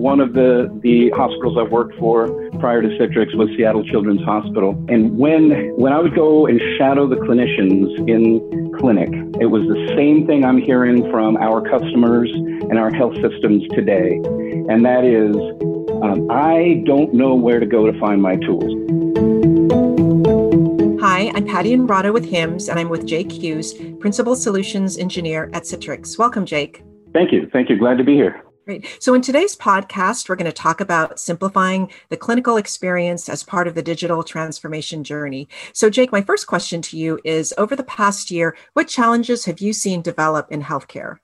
One 0.00 0.18
of 0.18 0.32
the, 0.32 0.74
the 0.82 1.10
hospitals 1.10 1.58
I've 1.60 1.70
worked 1.70 1.94
for 1.98 2.26
prior 2.58 2.80
to 2.80 2.88
Citrix 2.88 3.34
was 3.36 3.50
Seattle 3.54 3.84
Children's 3.84 4.22
Hospital. 4.22 4.70
And 4.88 5.18
when, 5.18 5.76
when 5.76 5.92
I 5.92 5.98
would 5.98 6.14
go 6.14 6.46
and 6.46 6.58
shadow 6.78 7.06
the 7.06 7.16
clinicians 7.16 8.08
in 8.08 8.72
clinic, 8.78 9.10
it 9.42 9.44
was 9.44 9.60
the 9.64 9.94
same 9.94 10.26
thing 10.26 10.42
I'm 10.42 10.56
hearing 10.56 11.02
from 11.10 11.36
our 11.36 11.60
customers 11.60 12.30
and 12.32 12.78
our 12.78 12.90
health 12.90 13.12
systems 13.16 13.68
today. 13.74 14.12
And 14.70 14.86
that 14.86 15.04
is, 15.04 15.36
um, 16.02 16.30
I 16.30 16.82
don't 16.86 17.12
know 17.12 17.34
where 17.34 17.60
to 17.60 17.66
go 17.66 17.84
to 17.84 18.00
find 18.00 18.22
my 18.22 18.36
tools. 18.36 18.72
Hi, 21.02 21.30
I'm 21.34 21.46
Patty 21.46 21.76
Enrado 21.76 22.14
with 22.14 22.24
HIMSS, 22.24 22.70
and 22.70 22.80
I'm 22.80 22.88
with 22.88 23.04
Jake 23.04 23.30
Hughes, 23.30 23.74
Principal 23.98 24.34
Solutions 24.34 24.96
Engineer 24.96 25.50
at 25.52 25.64
Citrix. 25.64 26.16
Welcome, 26.18 26.46
Jake. 26.46 26.82
Thank 27.12 27.32
you. 27.32 27.50
Thank 27.52 27.68
you. 27.68 27.78
Glad 27.78 27.98
to 27.98 28.04
be 28.04 28.14
here. 28.14 28.42
Great. 28.70 28.86
So, 29.00 29.14
in 29.14 29.20
today's 29.20 29.56
podcast, 29.56 30.28
we're 30.28 30.36
going 30.36 30.44
to 30.44 30.52
talk 30.52 30.80
about 30.80 31.18
simplifying 31.18 31.90
the 32.08 32.16
clinical 32.16 32.56
experience 32.56 33.28
as 33.28 33.42
part 33.42 33.66
of 33.66 33.74
the 33.74 33.82
digital 33.82 34.22
transformation 34.22 35.02
journey. 35.02 35.48
So, 35.72 35.90
Jake, 35.90 36.12
my 36.12 36.22
first 36.22 36.46
question 36.46 36.80
to 36.82 36.96
you 36.96 37.18
is 37.24 37.52
Over 37.58 37.74
the 37.74 37.82
past 37.82 38.30
year, 38.30 38.56
what 38.74 38.86
challenges 38.86 39.44
have 39.46 39.58
you 39.58 39.72
seen 39.72 40.02
develop 40.02 40.52
in 40.52 40.62
healthcare? 40.62 41.16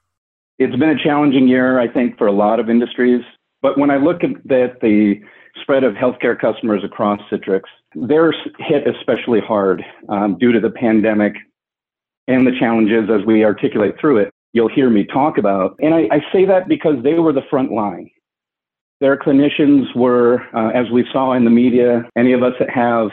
It's 0.58 0.74
been 0.74 0.90
a 0.90 1.00
challenging 1.00 1.46
year, 1.46 1.78
I 1.78 1.86
think, 1.86 2.18
for 2.18 2.26
a 2.26 2.32
lot 2.32 2.58
of 2.58 2.68
industries. 2.68 3.22
But 3.62 3.78
when 3.78 3.92
I 3.92 3.98
look 3.98 4.24
at 4.24 4.42
the 4.48 5.20
spread 5.62 5.84
of 5.84 5.94
healthcare 5.94 6.36
customers 6.36 6.82
across 6.82 7.20
Citrix, 7.30 7.62
they're 7.94 8.32
hit 8.58 8.88
especially 8.88 9.38
hard 9.38 9.84
um, 10.08 10.36
due 10.36 10.50
to 10.50 10.58
the 10.58 10.70
pandemic 10.70 11.34
and 12.26 12.44
the 12.44 12.58
challenges 12.58 13.08
as 13.08 13.24
we 13.24 13.44
articulate 13.44 13.94
through 14.00 14.16
it 14.16 14.32
you'll 14.56 14.74
hear 14.74 14.88
me 14.88 15.04
talk 15.04 15.36
about. 15.36 15.76
And 15.80 15.94
I, 15.94 16.08
I 16.10 16.20
say 16.32 16.46
that 16.46 16.66
because 16.66 16.94
they 17.04 17.14
were 17.14 17.34
the 17.34 17.44
front 17.50 17.72
line. 17.72 18.10
Their 19.02 19.18
clinicians 19.18 19.94
were, 19.94 20.40
uh, 20.56 20.70
as 20.70 20.90
we 20.90 21.04
saw 21.12 21.34
in 21.34 21.44
the 21.44 21.50
media, 21.50 22.08
any 22.16 22.32
of 22.32 22.42
us 22.42 22.54
that 22.58 22.70
have 22.70 23.08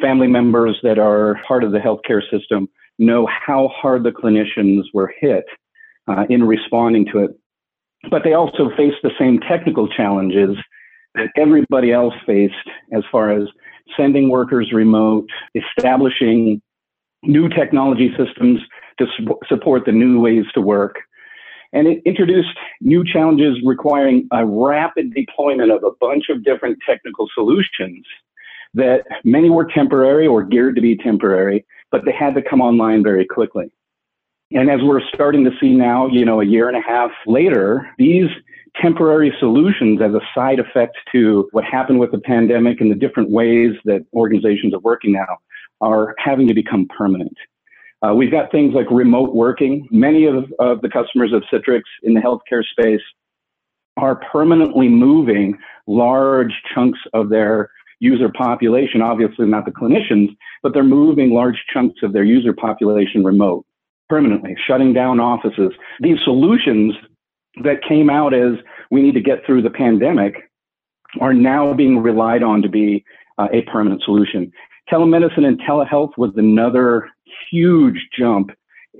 family 0.00 0.26
members 0.26 0.78
that 0.82 0.98
are 0.98 1.38
part 1.46 1.64
of 1.64 1.72
the 1.72 1.78
healthcare 1.78 2.22
system 2.30 2.66
know 2.98 3.26
how 3.26 3.68
hard 3.76 4.04
the 4.04 4.10
clinicians 4.10 4.84
were 4.94 5.12
hit 5.20 5.44
uh, 6.08 6.24
in 6.30 6.42
responding 6.42 7.04
to 7.12 7.18
it. 7.18 7.30
But 8.10 8.24
they 8.24 8.32
also 8.32 8.70
faced 8.74 9.02
the 9.02 9.10
same 9.18 9.38
technical 9.40 9.88
challenges 9.88 10.56
that 11.14 11.28
everybody 11.36 11.92
else 11.92 12.14
faced 12.24 12.54
as 12.94 13.02
far 13.12 13.32
as 13.32 13.46
sending 13.98 14.30
workers 14.30 14.72
remote, 14.72 15.28
establishing 15.54 16.62
new 17.22 17.50
technology 17.50 18.14
systems 18.16 18.60
to 18.98 19.06
su- 19.16 19.38
support 19.48 19.84
the 19.84 19.92
new 19.92 20.20
ways 20.20 20.44
to 20.54 20.60
work. 20.60 20.96
And 21.72 21.86
it 21.86 22.02
introduced 22.04 22.56
new 22.80 23.04
challenges 23.04 23.58
requiring 23.64 24.28
a 24.32 24.46
rapid 24.46 25.12
deployment 25.14 25.70
of 25.70 25.82
a 25.84 25.90
bunch 26.00 26.28
of 26.30 26.44
different 26.44 26.78
technical 26.86 27.28
solutions 27.34 28.06
that 28.74 29.04
many 29.24 29.50
were 29.50 29.64
temporary 29.64 30.26
or 30.26 30.42
geared 30.42 30.76
to 30.76 30.80
be 30.80 30.96
temporary, 30.96 31.64
but 31.90 32.04
they 32.04 32.12
had 32.12 32.34
to 32.34 32.42
come 32.42 32.60
online 32.60 33.02
very 33.02 33.24
quickly. 33.24 33.70
And 34.52 34.70
as 34.70 34.80
we're 34.82 35.00
starting 35.12 35.44
to 35.44 35.50
see 35.60 35.74
now, 35.74 36.06
you 36.06 36.24
know, 36.24 36.40
a 36.40 36.44
year 36.44 36.68
and 36.68 36.76
a 36.76 36.80
half 36.80 37.10
later, 37.26 37.88
these 37.98 38.28
temporary 38.80 39.34
solutions 39.40 40.00
as 40.02 40.12
a 40.12 40.20
side 40.34 40.60
effect 40.60 40.96
to 41.12 41.48
what 41.52 41.64
happened 41.64 41.98
with 41.98 42.12
the 42.12 42.18
pandemic 42.18 42.80
and 42.80 42.90
the 42.90 42.94
different 42.94 43.30
ways 43.30 43.72
that 43.84 44.04
organizations 44.12 44.74
are 44.74 44.80
working 44.80 45.12
now 45.12 45.38
are 45.80 46.14
having 46.18 46.46
to 46.46 46.54
become 46.54 46.86
permanent. 46.96 47.36
Uh, 48.06 48.14
we've 48.14 48.30
got 48.30 48.50
things 48.50 48.74
like 48.74 48.86
remote 48.90 49.34
working. 49.34 49.88
Many 49.90 50.26
of, 50.26 50.44
of 50.58 50.80
the 50.82 50.88
customers 50.88 51.32
of 51.32 51.42
Citrix 51.52 51.82
in 52.02 52.14
the 52.14 52.20
healthcare 52.20 52.62
space 52.64 53.00
are 53.96 54.20
permanently 54.30 54.88
moving 54.88 55.58
large 55.86 56.52
chunks 56.74 56.98
of 57.14 57.30
their 57.30 57.70
user 57.98 58.28
population, 58.28 59.00
obviously 59.00 59.46
not 59.46 59.64
the 59.64 59.70
clinicians, 59.70 60.28
but 60.62 60.74
they're 60.74 60.84
moving 60.84 61.30
large 61.30 61.56
chunks 61.72 62.00
of 62.02 62.12
their 62.12 62.24
user 62.24 62.52
population 62.52 63.24
remote 63.24 63.64
permanently, 64.08 64.54
shutting 64.66 64.92
down 64.92 65.18
offices. 65.18 65.72
These 66.00 66.18
solutions 66.24 66.94
that 67.64 67.82
came 67.88 68.10
out 68.10 68.34
as 68.34 68.52
we 68.90 69.02
need 69.02 69.14
to 69.14 69.20
get 69.20 69.44
through 69.46 69.62
the 69.62 69.70
pandemic 69.70 70.34
are 71.20 71.34
now 71.34 71.72
being 71.72 71.98
relied 71.98 72.42
on 72.42 72.62
to 72.62 72.68
be 72.68 73.04
uh, 73.38 73.48
a 73.52 73.62
permanent 73.62 74.02
solution. 74.02 74.52
Telemedicine 74.90 75.44
and 75.44 75.60
telehealth 75.60 76.16
was 76.16 76.30
another 76.36 77.10
huge 77.50 78.08
jump 78.16 78.50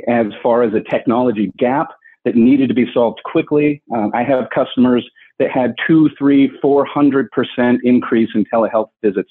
as 0.09 0.27
far 0.43 0.63
as 0.63 0.75
a 0.75 0.81
technology 0.91 1.53
gap 1.59 1.89
that 2.25 2.35
needed 2.35 2.69
to 2.69 2.75
be 2.75 2.87
solved 2.93 3.21
quickly. 3.25 3.83
Um, 3.95 4.11
I 4.15 4.25
have 4.25 4.51
customers 4.55 5.09
that 5.39 5.51
had 5.51 5.75
two, 5.87 6.11
three, 6.19 6.51
four 6.61 6.85
hundred 6.85 7.31
percent 7.31 7.81
increase 7.85 8.31
in 8.35 8.45
telehealth 8.53 8.89
visits 9.03 9.31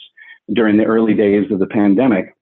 during 0.54 0.78
the 0.78 0.86
early 0.86 1.14
days 1.14 1.52
of 1.52 1.60
the 1.60 1.68
pandemic. 1.68 2.34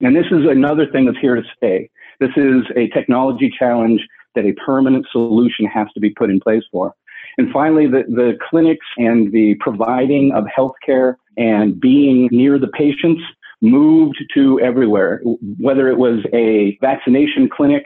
And 0.00 0.14
this 0.14 0.26
is 0.26 0.44
another 0.48 0.86
thing 0.90 1.06
that's 1.06 1.18
here 1.18 1.36
to 1.36 1.42
stay. 1.56 1.88
This 2.18 2.30
is 2.36 2.62
a 2.76 2.88
technology 2.88 3.52
challenge 3.56 4.00
that 4.34 4.44
a 4.44 4.52
permanent 4.54 5.06
solution 5.12 5.66
has 5.66 5.86
to 5.94 6.00
be 6.00 6.10
put 6.10 6.30
in 6.30 6.40
place 6.40 6.64
for. 6.72 6.94
And 7.38 7.52
finally, 7.52 7.86
the, 7.86 8.04
the 8.08 8.38
clinics 8.48 8.86
and 8.96 9.30
the 9.32 9.56
providing 9.60 10.32
of 10.32 10.44
healthcare 10.44 11.16
and 11.36 11.78
being 11.78 12.28
near 12.32 12.58
the 12.58 12.68
patients 12.68 13.22
moved 13.60 14.22
to 14.34 14.60
everywhere, 14.60 15.22
whether 15.58 15.88
it 15.88 15.98
was 15.98 16.24
a 16.32 16.78
vaccination 16.80 17.48
clinic 17.48 17.84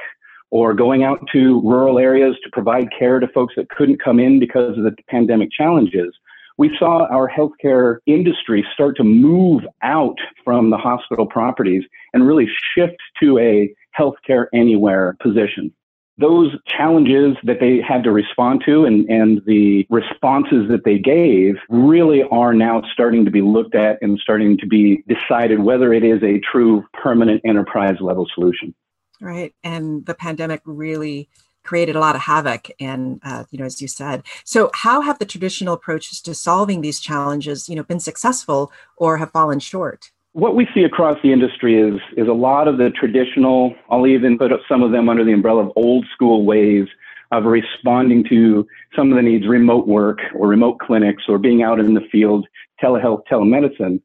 or 0.50 0.74
going 0.74 1.04
out 1.04 1.20
to 1.32 1.60
rural 1.62 1.98
areas 1.98 2.36
to 2.42 2.50
provide 2.52 2.88
care 2.96 3.20
to 3.20 3.28
folks 3.28 3.54
that 3.56 3.68
couldn't 3.70 4.02
come 4.02 4.18
in 4.18 4.40
because 4.40 4.76
of 4.76 4.84
the 4.84 4.94
pandemic 5.08 5.50
challenges. 5.52 6.12
We 6.58 6.76
saw 6.78 7.06
our 7.06 7.30
healthcare 7.30 7.98
industry 8.06 8.66
start 8.74 8.96
to 8.96 9.04
move 9.04 9.62
out 9.82 10.18
from 10.44 10.70
the 10.70 10.76
hospital 10.76 11.26
properties 11.26 11.84
and 12.12 12.26
really 12.26 12.48
shift 12.74 12.98
to 13.22 13.38
a 13.38 13.72
healthcare 13.98 14.46
anywhere 14.52 15.16
position 15.20 15.72
those 16.20 16.54
challenges 16.66 17.36
that 17.44 17.58
they 17.60 17.80
had 17.80 18.04
to 18.04 18.12
respond 18.12 18.62
to 18.66 18.84
and, 18.84 19.08
and 19.08 19.40
the 19.46 19.86
responses 19.90 20.68
that 20.68 20.84
they 20.84 20.98
gave 20.98 21.56
really 21.68 22.22
are 22.24 22.52
now 22.52 22.82
starting 22.92 23.24
to 23.24 23.30
be 23.30 23.40
looked 23.40 23.74
at 23.74 23.98
and 24.02 24.18
starting 24.18 24.58
to 24.58 24.66
be 24.66 25.02
decided 25.08 25.60
whether 25.60 25.92
it 25.92 26.04
is 26.04 26.22
a 26.22 26.38
true 26.40 26.84
permanent 26.92 27.40
enterprise 27.44 27.96
level 28.00 28.26
solution. 28.34 28.74
Right. 29.20 29.54
And 29.64 30.04
the 30.06 30.14
pandemic 30.14 30.62
really 30.64 31.28
created 31.62 31.96
a 31.96 32.00
lot 32.00 32.14
of 32.14 32.22
havoc 32.22 32.70
and 32.80 33.20
uh, 33.22 33.44
you 33.50 33.58
know 33.58 33.66
as 33.66 33.82
you 33.82 33.86
said 33.86 34.22
so 34.44 34.70
how 34.72 35.02
have 35.02 35.18
the 35.18 35.26
traditional 35.26 35.74
approaches 35.74 36.20
to 36.20 36.34
solving 36.34 36.80
these 36.80 36.98
challenges 36.98 37.68
you 37.68 37.76
know 37.76 37.82
been 37.82 38.00
successful 38.00 38.72
or 38.96 39.18
have 39.18 39.30
fallen 39.30 39.58
short 39.58 40.10
what 40.32 40.54
we 40.54 40.68
see 40.74 40.84
across 40.84 41.18
the 41.22 41.32
industry 41.32 41.80
is, 41.80 42.00
is 42.16 42.28
a 42.28 42.32
lot 42.32 42.68
of 42.68 42.78
the 42.78 42.90
traditional, 42.90 43.74
I'll 43.90 44.06
even 44.06 44.38
put 44.38 44.52
some 44.68 44.82
of 44.82 44.92
them 44.92 45.08
under 45.08 45.24
the 45.24 45.32
umbrella 45.32 45.66
of 45.66 45.72
old 45.76 46.06
school 46.12 46.44
ways 46.44 46.86
of 47.32 47.44
responding 47.44 48.24
to 48.28 48.66
some 48.94 49.10
of 49.10 49.16
the 49.16 49.22
needs, 49.22 49.46
remote 49.46 49.86
work 49.86 50.18
or 50.34 50.48
remote 50.48 50.78
clinics 50.78 51.24
or 51.28 51.38
being 51.38 51.62
out 51.62 51.80
in 51.80 51.94
the 51.94 52.06
field, 52.12 52.46
telehealth, 52.82 53.22
telemedicine. 53.30 54.00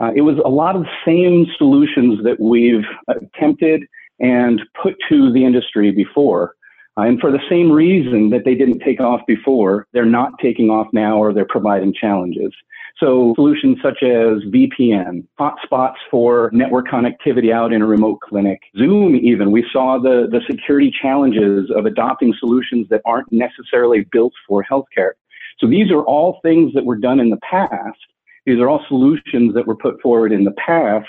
Uh, 0.00 0.12
it 0.14 0.22
was 0.22 0.38
a 0.44 0.48
lot 0.48 0.76
of 0.76 0.82
the 0.82 0.88
same 1.04 1.46
solutions 1.58 2.22
that 2.24 2.40
we've 2.40 2.84
attempted 3.08 3.82
and 4.18 4.62
put 4.80 4.96
to 5.08 5.32
the 5.32 5.44
industry 5.44 5.90
before. 5.90 6.54
Uh, 6.96 7.02
and 7.02 7.20
for 7.20 7.30
the 7.30 7.40
same 7.48 7.70
reason 7.70 8.30
that 8.30 8.44
they 8.44 8.54
didn't 8.54 8.80
take 8.80 9.00
off 9.00 9.20
before, 9.26 9.86
they're 9.92 10.04
not 10.04 10.32
taking 10.40 10.70
off 10.70 10.88
now 10.92 11.18
or 11.18 11.32
they're 11.32 11.46
providing 11.46 11.92
challenges. 11.92 12.52
So 13.00 13.32
solutions 13.34 13.78
such 13.82 14.02
as 14.02 14.42
VPN, 14.52 15.26
hotspots 15.40 15.96
for 16.10 16.50
network 16.52 16.86
connectivity 16.86 17.50
out 17.50 17.72
in 17.72 17.80
a 17.80 17.86
remote 17.86 18.20
clinic, 18.20 18.60
Zoom 18.76 19.16
even, 19.16 19.50
we 19.50 19.66
saw 19.72 19.98
the, 19.98 20.28
the 20.30 20.42
security 20.48 20.92
challenges 21.00 21.70
of 21.74 21.86
adopting 21.86 22.34
solutions 22.38 22.86
that 22.90 23.00
aren't 23.06 23.32
necessarily 23.32 24.06
built 24.12 24.34
for 24.46 24.62
healthcare. 24.70 25.12
So 25.58 25.66
these 25.66 25.90
are 25.90 26.02
all 26.02 26.40
things 26.42 26.74
that 26.74 26.84
were 26.84 26.96
done 26.96 27.20
in 27.20 27.30
the 27.30 27.38
past. 27.38 27.98
These 28.44 28.58
are 28.58 28.68
all 28.68 28.84
solutions 28.86 29.54
that 29.54 29.66
were 29.66 29.76
put 29.76 30.00
forward 30.02 30.30
in 30.30 30.44
the 30.44 30.52
past 30.52 31.08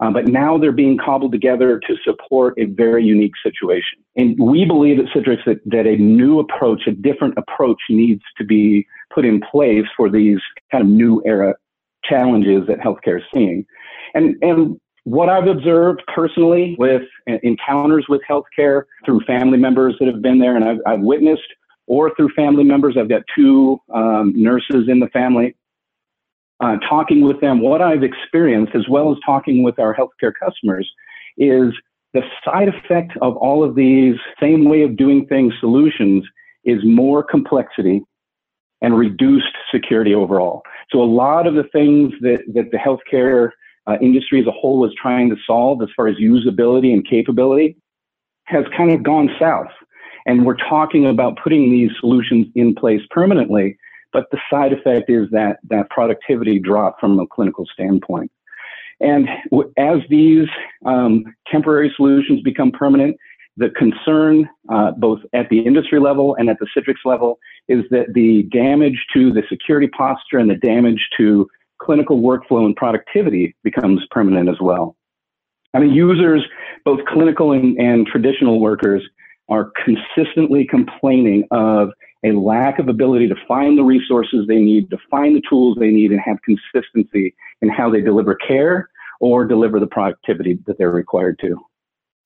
uh, 0.00 0.10
but 0.10 0.26
now 0.26 0.58
they're 0.58 0.72
being 0.72 0.98
cobbled 0.98 1.32
together 1.32 1.80
to 1.86 1.96
support 2.04 2.54
a 2.58 2.64
very 2.64 3.04
unique 3.04 3.32
situation. 3.42 3.98
And 4.14 4.36
we 4.38 4.64
believe 4.64 4.98
at 4.98 5.06
Citrix 5.06 5.38
that, 5.46 5.60
that 5.66 5.86
a 5.86 5.96
new 5.96 6.38
approach, 6.38 6.82
a 6.86 6.92
different 6.92 7.34
approach 7.38 7.80
needs 7.88 8.22
to 8.36 8.44
be 8.44 8.86
put 9.14 9.24
in 9.24 9.40
place 9.40 9.86
for 9.96 10.10
these 10.10 10.38
kind 10.70 10.82
of 10.82 10.90
new 10.90 11.22
era 11.24 11.54
challenges 12.04 12.66
that 12.68 12.78
healthcare 12.78 13.18
is 13.18 13.24
seeing. 13.34 13.64
And, 14.14 14.36
and 14.42 14.78
what 15.04 15.28
I've 15.28 15.46
observed 15.46 16.02
personally 16.14 16.76
with 16.78 17.02
encounters 17.26 18.06
with 18.08 18.20
healthcare 18.28 18.82
through 19.04 19.20
family 19.20 19.58
members 19.58 19.96
that 19.98 20.08
have 20.08 20.20
been 20.20 20.38
there 20.38 20.56
and 20.56 20.64
I've, 20.64 20.78
I've 20.86 21.00
witnessed, 21.00 21.42
or 21.86 22.14
through 22.16 22.30
family 22.36 22.64
members, 22.64 22.96
I've 22.98 23.08
got 23.08 23.22
two 23.34 23.80
um, 23.94 24.32
nurses 24.36 24.88
in 24.88 25.00
the 25.00 25.08
family 25.08 25.54
uh, 26.60 26.76
talking 26.88 27.22
with 27.22 27.40
them, 27.40 27.60
what 27.60 27.82
I've 27.82 28.02
experienced, 28.02 28.74
as 28.74 28.88
well 28.88 29.12
as 29.12 29.18
talking 29.24 29.62
with 29.62 29.78
our 29.78 29.94
healthcare 29.94 30.32
customers, 30.38 30.90
is 31.36 31.72
the 32.14 32.22
side 32.44 32.68
effect 32.68 33.12
of 33.20 33.36
all 33.36 33.62
of 33.62 33.74
these 33.74 34.16
same 34.40 34.68
way 34.68 34.82
of 34.82 34.96
doing 34.96 35.26
things 35.26 35.52
solutions 35.60 36.24
is 36.64 36.80
more 36.84 37.22
complexity, 37.22 38.02
and 38.82 38.96
reduced 38.96 39.54
security 39.72 40.14
overall. 40.14 40.62
So 40.90 41.02
a 41.02 41.04
lot 41.04 41.46
of 41.46 41.54
the 41.54 41.64
things 41.64 42.12
that, 42.20 42.42
that 42.54 42.70
the 42.70 42.78
healthcare 42.78 43.50
uh, 43.86 43.96
industry 44.00 44.40
as 44.40 44.46
a 44.46 44.52
whole 44.52 44.80
was 44.80 44.92
trying 45.00 45.30
to 45.30 45.36
solve 45.46 45.82
as 45.82 45.88
far 45.96 46.08
as 46.08 46.16
usability 46.16 46.92
and 46.92 47.06
capability 47.06 47.76
has 48.44 48.64
kind 48.76 48.90
of 48.92 49.02
gone 49.02 49.30
south. 49.38 49.70
And 50.26 50.44
we're 50.44 50.56
talking 50.56 51.06
about 51.06 51.38
putting 51.42 51.70
these 51.70 51.90
solutions 52.00 52.46
in 52.54 52.74
place 52.74 53.00
permanently, 53.10 53.78
but 54.16 54.30
the 54.30 54.38
side 54.50 54.72
effect 54.72 55.10
is 55.10 55.28
that 55.30 55.58
that 55.68 55.90
productivity 55.90 56.58
drop 56.58 56.98
from 56.98 57.20
a 57.20 57.26
clinical 57.26 57.66
standpoint. 57.70 58.32
And 58.98 59.28
as 59.76 59.98
these 60.08 60.48
um, 60.86 61.22
temporary 61.52 61.92
solutions 61.94 62.40
become 62.40 62.72
permanent, 62.72 63.18
the 63.58 63.68
concern, 63.68 64.48
uh, 64.72 64.92
both 64.92 65.20
at 65.34 65.50
the 65.50 65.58
industry 65.58 66.00
level 66.00 66.34
and 66.36 66.48
at 66.48 66.56
the 66.60 66.66
Citrix 66.74 66.94
level, 67.04 67.38
is 67.68 67.84
that 67.90 68.14
the 68.14 68.44
damage 68.44 69.04
to 69.12 69.34
the 69.34 69.42
security 69.50 69.88
posture 69.88 70.38
and 70.38 70.48
the 70.48 70.54
damage 70.54 71.10
to 71.18 71.46
clinical 71.76 72.22
workflow 72.22 72.64
and 72.64 72.74
productivity 72.74 73.54
becomes 73.64 74.00
permanent 74.10 74.48
as 74.48 74.56
well. 74.62 74.96
I 75.74 75.80
mean, 75.80 75.92
users, 75.92 76.42
both 76.86 77.00
clinical 77.04 77.52
and, 77.52 77.78
and 77.78 78.06
traditional 78.06 78.60
workers, 78.60 79.02
are 79.50 79.72
consistently 79.84 80.66
complaining 80.66 81.44
of 81.50 81.90
a 82.24 82.32
lack 82.32 82.78
of 82.78 82.88
ability 82.88 83.28
to 83.28 83.36
find 83.46 83.78
the 83.78 83.82
resources 83.82 84.46
they 84.46 84.58
need, 84.58 84.90
to 84.90 84.98
find 85.10 85.36
the 85.36 85.42
tools 85.48 85.76
they 85.78 85.90
need, 85.90 86.10
and 86.10 86.20
have 86.20 86.38
consistency 86.42 87.34
in 87.62 87.68
how 87.68 87.90
they 87.90 88.00
deliver 88.00 88.34
care 88.34 88.88
or 89.20 89.44
deliver 89.44 89.80
the 89.80 89.86
productivity 89.86 90.58
that 90.66 90.78
they're 90.78 90.90
required 90.90 91.38
to. 91.40 91.58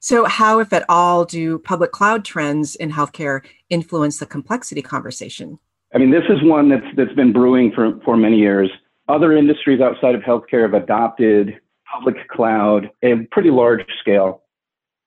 So, 0.00 0.24
how, 0.24 0.60
if 0.60 0.72
at 0.72 0.86
all, 0.88 1.24
do 1.26 1.58
public 1.58 1.92
cloud 1.92 2.24
trends 2.24 2.74
in 2.74 2.90
healthcare 2.90 3.44
influence 3.68 4.18
the 4.18 4.26
complexity 4.26 4.80
conversation? 4.80 5.58
I 5.94 5.98
mean, 5.98 6.10
this 6.10 6.24
is 6.30 6.42
one 6.42 6.70
that's 6.70 6.86
that's 6.96 7.12
been 7.12 7.32
brewing 7.32 7.72
for, 7.74 8.00
for 8.04 8.16
many 8.16 8.38
years. 8.38 8.70
Other 9.08 9.36
industries 9.36 9.80
outside 9.80 10.14
of 10.14 10.22
healthcare 10.22 10.62
have 10.62 10.74
adopted 10.74 11.60
public 11.92 12.28
cloud 12.28 12.90
at 13.02 13.10
a 13.10 13.26
pretty 13.30 13.50
large 13.50 13.82
scale. 14.00 14.44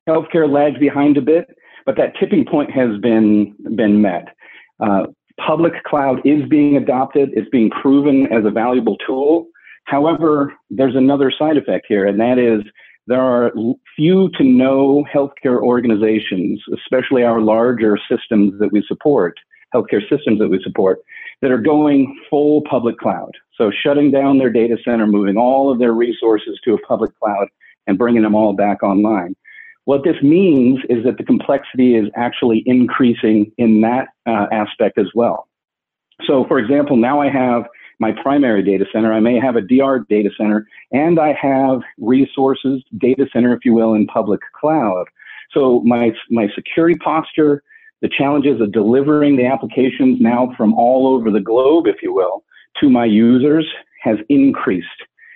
Healthcare 0.08 0.52
lags 0.52 0.78
behind 0.78 1.18
a 1.18 1.22
bit, 1.22 1.48
but 1.86 1.96
that 1.98 2.14
tipping 2.20 2.46
point 2.46 2.70
has 2.72 3.00
been 3.00 3.56
been 3.76 4.02
met. 4.02 4.28
Uh, 4.80 5.08
public 5.38 5.74
cloud 5.84 6.22
is 6.26 6.48
being 6.50 6.78
adopted; 6.78 7.30
it's 7.34 7.50
being 7.50 7.70
proven 7.70 8.28
as 8.32 8.46
a 8.46 8.52
valuable 8.52 8.98
tool. 9.06 9.48
However, 9.86 10.54
there's 10.70 10.96
another 10.96 11.32
side 11.32 11.58
effect 11.58 11.86
here, 11.88 12.08
and 12.08 12.20
that 12.20 12.40
is 12.40 12.64
there 13.08 13.22
are 13.22 13.52
few 13.96 14.30
to 14.38 14.44
no 14.44 15.06
healthcare 15.14 15.62
organizations, 15.62 16.62
especially 16.74 17.24
our 17.24 17.42
larger 17.42 17.98
systems 18.10 18.58
that 18.60 18.72
we 18.72 18.84
support, 18.88 19.38
healthcare 19.74 20.02
systems 20.10 20.40
that 20.40 20.48
we 20.50 20.62
support, 20.64 21.00
that 21.42 21.52
are 21.52 21.58
going 21.58 22.18
full 22.30 22.62
public 22.70 22.98
cloud. 22.98 23.32
So 23.58 23.72
shutting 23.72 24.10
down 24.10 24.38
their 24.38 24.50
data 24.50 24.78
center, 24.86 25.06
moving 25.06 25.36
all 25.36 25.70
of 25.70 25.80
their 25.80 25.92
resources 25.92 26.60
to 26.64 26.74
a 26.76 26.82
public 26.88 27.12
cloud, 27.20 27.48
and 27.88 27.98
bringing 27.98 28.22
them 28.22 28.36
all 28.36 28.54
back 28.54 28.82
online. 28.82 29.36
What 29.86 30.04
this 30.04 30.16
means 30.22 30.80
is 30.90 31.04
that 31.04 31.18
the 31.18 31.24
complexity 31.24 31.96
is 31.96 32.10
actually 32.16 32.64
increasing 32.66 33.52
in 33.58 33.82
that 33.82 34.08
uh, 34.26 34.48
aspect 34.52 34.98
as 34.98 35.08
well. 35.14 35.48
So, 36.26 36.46
for 36.48 36.58
example, 36.60 36.96
now 36.96 37.20
I 37.20 37.30
have 37.30 37.64
my 38.00 38.12
primary 38.12 38.64
data 38.64 38.86
center. 38.94 39.14
I 39.14 39.20
may 39.20 39.40
have 39.40 39.56
a 39.56 39.62
DR 39.62 40.06
data 40.10 40.30
center, 40.38 40.68
and 40.92 41.20
I 41.20 41.34
have 41.34 41.82
resources, 41.98 42.84
data 42.98 43.26
center, 43.34 43.54
if 43.54 43.66
you 43.66 43.74
will, 43.74 43.94
in 43.94 44.08
public 44.08 44.42
cloud. 44.60 45.06
So 45.54 45.82
my, 45.82 46.12
my 46.30 46.48
security 46.56 46.98
posture, 46.98 47.64
the 48.02 48.10
challenges 48.10 48.60
of 48.62 48.72
delivering 48.72 49.38
the 49.38 49.46
applications 49.46 50.20
now 50.20 50.54
from 50.58 50.74
all 50.74 51.08
over 51.08 51.30
the 51.32 51.40
globe, 51.40 51.88
if 51.88 51.98
you 52.02 52.14
will, 52.14 52.44
to 52.80 52.90
my 52.90 53.06
users 53.06 53.68
has 54.02 54.18
increased 54.30 54.88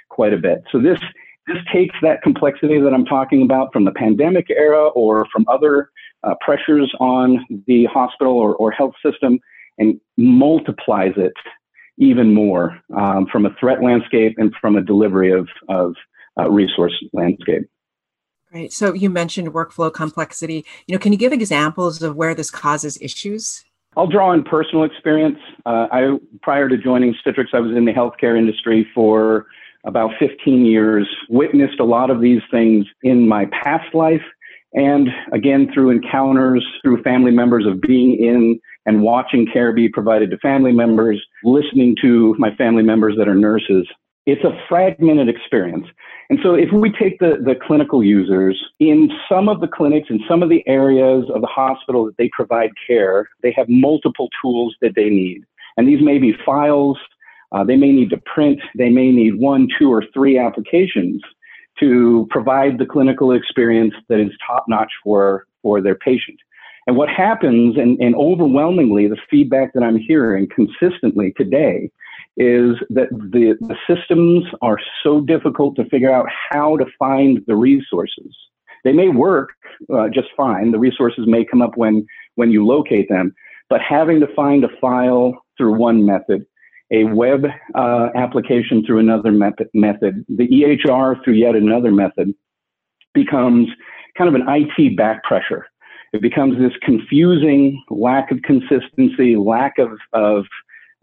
quite 0.10 0.34
a 0.34 0.38
bit. 0.38 0.64
So 0.72 0.80
this 0.80 1.00
this 1.48 1.58
takes 1.72 1.96
that 2.02 2.22
complexity 2.22 2.80
that 2.80 2.94
I'm 2.94 3.06
talking 3.06 3.42
about 3.42 3.72
from 3.72 3.86
the 3.86 3.92
pandemic 3.92 4.48
era 4.50 4.88
or 4.90 5.26
from 5.32 5.46
other 5.48 5.90
uh, 6.24 6.36
pressures 6.42 6.94
on 7.00 7.46
the 7.68 7.86
hospital 7.86 8.34
or, 8.34 8.56
or 8.56 8.72
health 8.72 8.94
system 9.04 9.40
and 9.78 10.00
multiplies 10.18 11.14
it 11.16 11.34
even 11.98 12.34
more 12.34 12.80
um, 12.96 13.28
from 13.32 13.46
a 13.46 13.56
threat 13.60 13.82
landscape 13.82 14.36
and 14.38 14.54
from 14.60 14.76
a 14.76 14.82
delivery 14.82 15.32
of, 15.32 15.48
of 15.70 15.96
uh, 16.40 16.50
resource 16.50 16.94
landscape. 17.14 17.64
Right. 18.54 18.72
So 18.72 18.94
you 18.94 19.10
mentioned 19.10 19.54
workflow 19.54 19.94
complexity. 19.94 20.66
You 20.86 20.96
know, 20.96 21.00
can 21.00 21.12
you 21.12 21.18
give 21.18 21.34
examples 21.34 22.02
of 22.02 22.16
where 22.16 22.34
this 22.34 22.50
causes 22.50 22.98
issues? 23.02 23.66
I'll 23.98 24.08
draw 24.08 24.30
on 24.30 24.44
personal 24.44 24.84
experience. 24.84 25.40
Uh, 25.66 25.88
I 25.92 26.18
prior 26.44 26.70
to 26.70 26.78
joining 26.78 27.16
Citrix, 27.26 27.48
I 27.54 27.60
was 27.60 27.76
in 27.76 27.86
the 27.86 27.92
healthcare 27.92 28.38
industry 28.38 28.88
for 28.94 29.48
about 29.88 30.12
15 30.20 30.66
years. 30.66 31.08
Witnessed 31.30 31.80
a 31.80 31.86
lot 31.86 32.10
of 32.10 32.22
these 32.22 32.42
things 32.52 32.86
in 33.02 33.28
my 33.28 33.46
past 33.46 33.96
life, 33.96 34.22
and 34.74 35.08
again 35.32 35.72
through 35.74 35.90
encounters 35.90 36.66
through 36.84 37.02
family 37.02 37.32
members 37.32 37.66
of 37.66 37.82
being 37.82 38.22
in 38.22 38.60
and 38.86 39.02
watching 39.02 39.48
care 39.52 39.74
be 39.74 39.90
provided 39.90 40.30
to 40.32 40.38
family 40.38 40.72
members, 40.72 41.22
listening 41.44 41.96
to 42.02 42.36
my 42.38 42.54
family 42.56 42.84
members 42.84 43.16
that 43.18 43.28
are 43.28 43.36
nurses. 43.36 43.88
It's 44.26 44.44
a 44.44 44.58
fragmented 44.68 45.30
experience. 45.30 45.88
And 46.30 46.40
so 46.44 46.54
if 46.54 46.70
we 46.74 46.92
take 46.92 47.20
the, 47.20 47.38
the 47.44 47.56
clinical 47.56 48.04
users, 48.04 48.62
in 48.80 49.10
some 49.30 49.48
of 49.48 49.62
the 49.62 49.68
clinics, 49.68 50.10
in 50.10 50.20
some 50.28 50.44
of 50.44 50.50
the 50.50 50.64
areas 50.68 51.26
of 51.34 51.42
the 51.42 51.48
hospital 51.48 52.06
that 52.06 52.18
they 52.18 52.30
provide 52.34 52.72
care, 52.86 53.30
they 53.44 53.54
have 53.56 53.68
multiple 53.70 54.28
tools 54.42 54.76
that 54.82 54.94
they 54.96 55.10
need. 55.10 55.44
And 55.78 55.88
these 55.88 56.02
may 56.02 56.18
be 56.18 56.34
files, 56.46 56.98
uh, 57.52 57.64
they 57.64 57.76
may 57.76 57.92
need 57.92 58.10
to 58.10 58.22
print, 58.26 58.60
they 58.76 58.90
may 58.90 59.12
need 59.12 59.36
one, 59.36 59.68
two, 59.78 59.92
or 59.92 60.04
three 60.14 60.38
applications 60.38 61.22
to 61.80 62.28
provide 62.30 62.78
the 62.78 62.86
clinical 62.86 63.32
experience 63.32 63.94
that 64.10 64.20
is 64.20 64.32
top 64.46 64.66
notch 64.68 64.92
for, 65.04 65.46
for 65.62 65.82
their 65.82 65.96
patient. 65.96 66.38
And 66.88 66.96
what 66.96 67.10
happens, 67.10 67.78
and, 67.78 68.00
and 68.00 68.16
overwhelmingly, 68.16 69.08
the 69.08 69.18
feedback 69.30 69.74
that 69.74 69.84
I'm 69.84 69.98
hearing 69.98 70.48
consistently 70.54 71.34
today 71.36 71.92
is 72.38 72.76
that 72.90 73.10
the, 73.12 73.56
the 73.60 73.76
systems 73.88 74.46
are 74.62 74.78
so 75.04 75.22
difficult 75.22 75.76
to 75.76 75.90
figure 75.90 76.12
out 76.12 76.28
how 76.50 76.78
to 76.78 76.86
find 76.98 77.44
the 77.48 77.56
resources. 77.56 78.36
They 78.84 78.94
may 78.94 79.10
work 79.10 79.50
uh, 79.94 80.08
just 80.10 80.30
fine. 80.38 80.72
The 80.72 80.80
resources 80.80 81.26
may 81.28 81.44
come 81.44 81.62
up 81.62 81.76
when, 81.76 82.06
when 82.36 82.52
you 82.52 82.66
locate 82.66 83.10
them, 83.10 83.36
but 83.70 83.82
having 83.82 84.20
to 84.22 84.34
find 84.34 84.64
a 84.64 84.70
file 84.80 85.34
through 85.58 85.74
one 85.74 86.06
method, 86.06 86.46
a 86.92 87.04
web 87.06 87.46
uh, 87.76 88.08
application 88.16 88.86
through 88.86 89.00
another 89.00 89.32
method, 89.32 89.70
method, 89.74 90.26
the 90.30 90.48
EHR 90.48 91.24
through 91.24 91.34
yet 91.34 91.56
another 91.56 91.92
method 91.92 92.34
becomes 93.14 93.68
kind 94.18 94.28
of 94.28 94.36
an 94.36 94.48
IT 94.48 94.96
back 94.96 95.24
pressure 95.24 95.68
it 96.14 96.22
becomes 96.22 96.58
this 96.58 96.72
confusing 96.82 97.84
lack 97.90 98.32
of 98.32 98.42
consistency, 98.42 99.36
lack 99.36 99.78
of, 99.78 99.92
of 100.14 100.46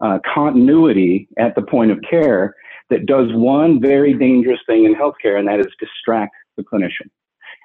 uh, 0.01 0.19
continuity 0.33 1.27
at 1.37 1.55
the 1.55 1.61
point 1.61 1.91
of 1.91 1.99
care 2.09 2.55
that 2.89 3.05
does 3.05 3.27
one 3.33 3.79
very 3.79 4.13
dangerous 4.13 4.59
thing 4.67 4.85
in 4.85 4.95
healthcare, 4.95 5.37
and 5.37 5.47
that 5.47 5.59
is 5.59 5.67
distract 5.79 6.35
the 6.57 6.63
clinician. 6.63 7.09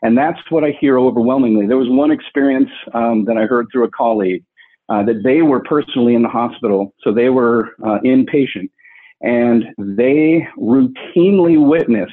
And 0.03 0.17
that's 0.17 0.39
what 0.49 0.65
I 0.65 0.71
hear 0.81 0.99
overwhelmingly. 0.99 1.67
There 1.67 1.77
was 1.77 1.89
one 1.89 2.11
experience 2.11 2.71
um, 2.95 3.25
that 3.27 3.37
I 3.37 3.45
heard 3.45 3.67
through 3.71 3.85
a 3.85 3.91
colleague 3.91 4.45
uh, 4.91 5.03
that 5.05 5.23
they 5.23 5.43
were 5.43 5.61
personally 5.61 6.15
in 6.15 6.23
the 6.23 6.29
hospital, 6.29 6.93
so 7.03 7.13
they 7.13 7.29
were 7.29 7.71
uh, 7.85 7.99
inpatient, 8.05 8.69
and 9.21 9.65
they 9.79 10.47
routinely 10.59 11.65
witnessed 11.65 12.13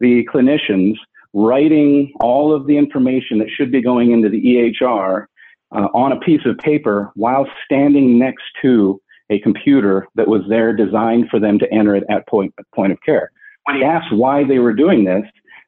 the 0.00 0.26
clinicians 0.32 0.94
writing 1.32 2.12
all 2.20 2.54
of 2.54 2.66
the 2.66 2.78
information 2.78 3.38
that 3.38 3.50
should 3.50 3.72
be 3.72 3.82
going 3.82 4.12
into 4.12 4.28
the 4.28 4.40
EHR 4.40 5.26
uh, 5.74 5.88
on 5.92 6.12
a 6.12 6.20
piece 6.20 6.42
of 6.46 6.56
paper 6.58 7.10
while 7.16 7.46
standing 7.64 8.18
next 8.18 8.44
to 8.62 9.00
a 9.30 9.40
computer 9.40 10.06
that 10.14 10.28
was 10.28 10.42
there 10.48 10.72
designed 10.72 11.28
for 11.30 11.40
them 11.40 11.58
to 11.58 11.72
enter 11.72 11.96
it 11.96 12.04
at 12.08 12.28
point, 12.28 12.54
point 12.74 12.92
of 12.92 12.98
care. 13.04 13.30
When 13.64 13.76
he 13.76 13.84
asked 13.84 14.12
why 14.12 14.44
they 14.44 14.58
were 14.58 14.74
doing 14.74 15.04
this, 15.04 15.24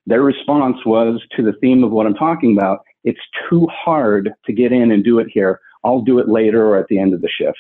their 0.07 0.23
response 0.23 0.77
was 0.87 1.21
to 1.37 1.43
the 1.43 1.55
theme 1.61 1.83
of 1.83 1.91
what 1.91 2.07
I'm 2.07 2.15
talking 2.15 2.57
about 2.57 2.81
it's 3.07 3.21
too 3.49 3.67
hard 3.73 4.33
to 4.45 4.53
get 4.53 4.73
in 4.73 4.91
and 4.91 5.03
do 5.03 5.21
it 5.21 5.29
here. 5.33 5.61
I'll 5.87 6.03
do 6.03 6.19
it 6.19 6.29
later 6.29 6.67
or 6.67 6.77
at 6.77 6.89
the 6.89 6.99
end 6.99 7.15
of 7.15 7.21
the 7.23 7.29
shift. 7.29 7.59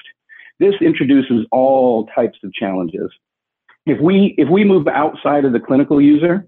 This 0.59 0.75
introduces 0.81 1.47
all 1.53 2.07
types 2.15 2.39
of 2.43 2.53
challenges. 2.53 3.11
If 3.87 4.01
we, 4.01 4.35
if 4.37 4.49
we 4.49 4.65
move 4.65 4.89
outside 4.89 5.45
of 5.45 5.53
the 5.53 5.61
clinical 5.61 6.01
user, 6.01 6.47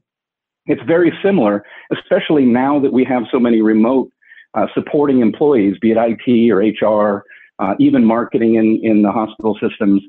it's 0.67 0.83
very 0.83 1.13
similar, 1.23 1.65
especially 1.93 2.45
now 2.45 2.81
that 2.81 2.93
we 2.93 3.05
have 3.05 3.23
so 3.31 3.39
many 3.39 3.63
remote 3.63 4.11
uh, 4.55 4.67
supporting 4.75 5.21
employees, 5.21 5.77
be 5.81 5.93
it 5.93 5.97
IT 5.99 6.51
or 6.51 6.59
HR, 6.59 7.25
uh, 7.59 7.75
even 7.79 8.05
marketing 8.05 8.57
in, 8.57 8.81
in 8.83 9.03
the 9.03 9.11
hospital 9.11 9.57
systems. 9.61 10.03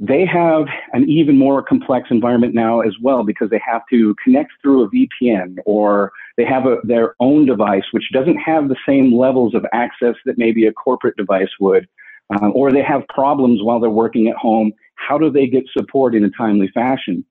They 0.00 0.26
have 0.26 0.66
an 0.92 1.08
even 1.08 1.38
more 1.38 1.62
complex 1.62 2.08
environment 2.10 2.54
now 2.54 2.80
as 2.80 2.94
well 3.00 3.22
because 3.22 3.50
they 3.50 3.60
have 3.64 3.82
to 3.90 4.14
connect 4.22 4.52
through 4.60 4.82
a 4.82 4.90
VPN 4.90 5.58
or 5.66 6.10
they 6.36 6.44
have 6.44 6.66
a, 6.66 6.78
their 6.82 7.14
own 7.20 7.46
device 7.46 7.84
which 7.92 8.10
doesn't 8.12 8.36
have 8.36 8.68
the 8.68 8.76
same 8.86 9.16
levels 9.16 9.54
of 9.54 9.64
access 9.72 10.16
that 10.24 10.36
maybe 10.36 10.66
a 10.66 10.72
corporate 10.72 11.16
device 11.16 11.50
would 11.60 11.86
uh, 12.34 12.48
or 12.48 12.72
they 12.72 12.82
have 12.82 13.06
problems 13.08 13.62
while 13.62 13.80
they're 13.80 13.90
working 13.90 14.28
at 14.28 14.36
home. 14.36 14.72
How 14.96 15.18
do 15.18 15.30
they 15.30 15.46
get 15.46 15.64
support 15.76 16.14
in 16.14 16.24
a 16.24 16.30
timely 16.30 16.68
fashion? 16.68 17.24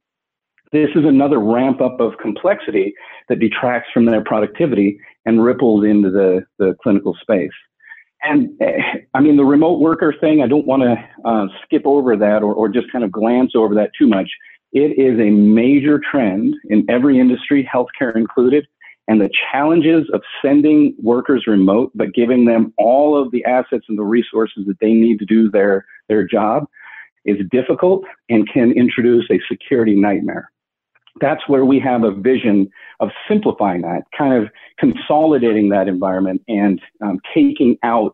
This 0.72 0.89
is 0.96 1.05
another 1.05 1.39
ramp 1.39 1.82
up 1.82 2.00
of 2.00 2.17
complexity 2.17 2.93
that 3.29 3.39
detracts 3.39 3.89
from 3.93 4.05
their 4.05 4.24
productivity 4.24 5.00
and 5.25 5.43
ripples 5.43 5.86
into 5.86 6.10
the, 6.10 6.46
the 6.58 6.75
clinical 6.82 7.15
space. 7.22 7.51
And 8.24 8.50
I 9.13 9.20
mean, 9.20 9.36
the 9.36 9.44
remote 9.46 9.80
worker 9.80 10.13
thing, 10.20 10.42
I 10.42 10.48
don't 10.48 10.65
want 10.65 10.84
to 10.84 10.96
uh, 11.30 11.48
skip 11.63 11.84
over 11.86 12.15
that 12.15 12.42
or, 12.42 12.53
or 12.53 12.70
just 12.70 12.92
kind 12.92 13.03
of 13.03 13.12
glance 13.12 13.51
over 13.56 13.75
that 13.75 13.92
too 13.98 14.08
much. 14.08 14.30
It 14.72 14.98
is 14.98 15.20
a 15.20 15.30
major 15.30 16.00
trend 16.00 16.56
in 16.70 16.86
every 16.89 17.20
industry, 17.20 17.70
healthcare 17.72 18.15
included. 18.15 18.65
And 19.08 19.20
the 19.20 19.30
challenges 19.51 20.10
of 20.13 20.22
sending 20.42 20.96
workers 20.98 21.44
remote, 21.46 21.92
but 21.94 22.13
giving 22.13 22.46
them 22.46 22.74
all 22.77 23.22
of 23.22 23.32
the 23.32 23.44
assets 23.44 23.86
and 23.89 23.98
the 23.98 24.03
resources 24.03 24.65
that 24.68 24.80
they 24.80 24.94
need 24.94 25.20
to 25.20 25.25
do 25.25 25.51
their, 25.51 25.86
their 26.08 26.25
job 26.25 26.65
is 27.25 27.38
difficult 27.51 28.03
and 28.30 28.50
can 28.51 28.72
introduce 28.72 29.30
a 29.30 29.39
security 29.51 29.96
nightmare. 29.96 30.50
That's 31.22 31.48
where 31.48 31.65
we 31.65 31.79
have 31.79 32.03
a 32.03 32.12
vision 32.12 32.70
of 33.00 33.10
simplifying 33.27 33.82
that, 33.82 34.03
kind 34.17 34.34
of 34.34 34.50
consolidating 34.79 35.70
that 35.70 35.88
environment 35.88 36.41
and 36.48 36.82
um, 37.01 37.20
taking 37.34 37.77
out 37.84 38.13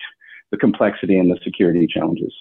the 0.51 0.57
complexity 0.57 1.17
and 1.17 1.31
the 1.31 1.39
security 1.43 1.87
challenges. 1.87 2.33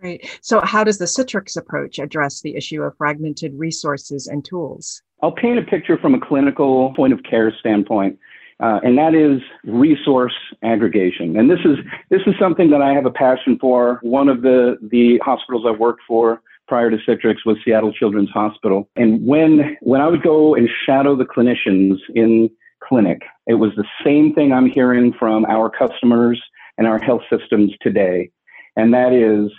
Great. 0.00 0.38
So, 0.42 0.60
how 0.60 0.84
does 0.84 0.98
the 0.98 1.06
Citrix 1.06 1.56
approach 1.56 1.98
address 1.98 2.42
the 2.42 2.54
issue 2.54 2.82
of 2.82 2.94
fragmented 2.98 3.54
resources 3.54 4.26
and 4.26 4.44
tools? 4.44 5.02
I'll 5.22 5.32
paint 5.32 5.58
a 5.58 5.62
picture 5.62 5.96
from 5.96 6.14
a 6.14 6.20
clinical 6.20 6.92
point 6.94 7.14
of 7.14 7.22
care 7.22 7.54
standpoint. 7.58 8.18
Uh, 8.58 8.80
and 8.82 8.96
that 8.96 9.14
is 9.14 9.42
resource 9.64 10.32
aggregation. 10.62 11.36
And 11.36 11.50
this 11.50 11.58
is 11.64 11.76
this 12.08 12.22
is 12.26 12.34
something 12.38 12.70
that 12.70 12.80
I 12.80 12.92
have 12.92 13.04
a 13.04 13.10
passion 13.10 13.58
for. 13.60 13.98
One 14.02 14.28
of 14.28 14.42
the 14.42 14.78
the 14.90 15.18
hospitals 15.22 15.64
I've 15.68 15.78
worked 15.78 16.02
for 16.08 16.40
prior 16.66 16.90
to 16.90 16.96
Citrix 16.98 17.36
was 17.44 17.56
Seattle 17.64 17.92
Children's 17.92 18.30
Hospital. 18.30 18.88
And 18.96 19.24
when 19.26 19.76
when 19.80 20.00
I 20.00 20.08
would 20.08 20.22
go 20.22 20.54
and 20.54 20.68
shadow 20.84 21.16
the 21.16 21.24
clinicians 21.24 21.96
in 22.14 22.50
clinic, 22.82 23.22
it 23.46 23.54
was 23.54 23.72
the 23.76 23.84
same 24.04 24.34
thing 24.34 24.52
I'm 24.52 24.68
hearing 24.68 25.12
from 25.18 25.44
our 25.46 25.70
customers 25.70 26.40
and 26.78 26.86
our 26.86 26.98
health 26.98 27.22
systems 27.30 27.72
today, 27.80 28.30
and 28.76 28.92
that 28.92 29.12
is 29.12 29.50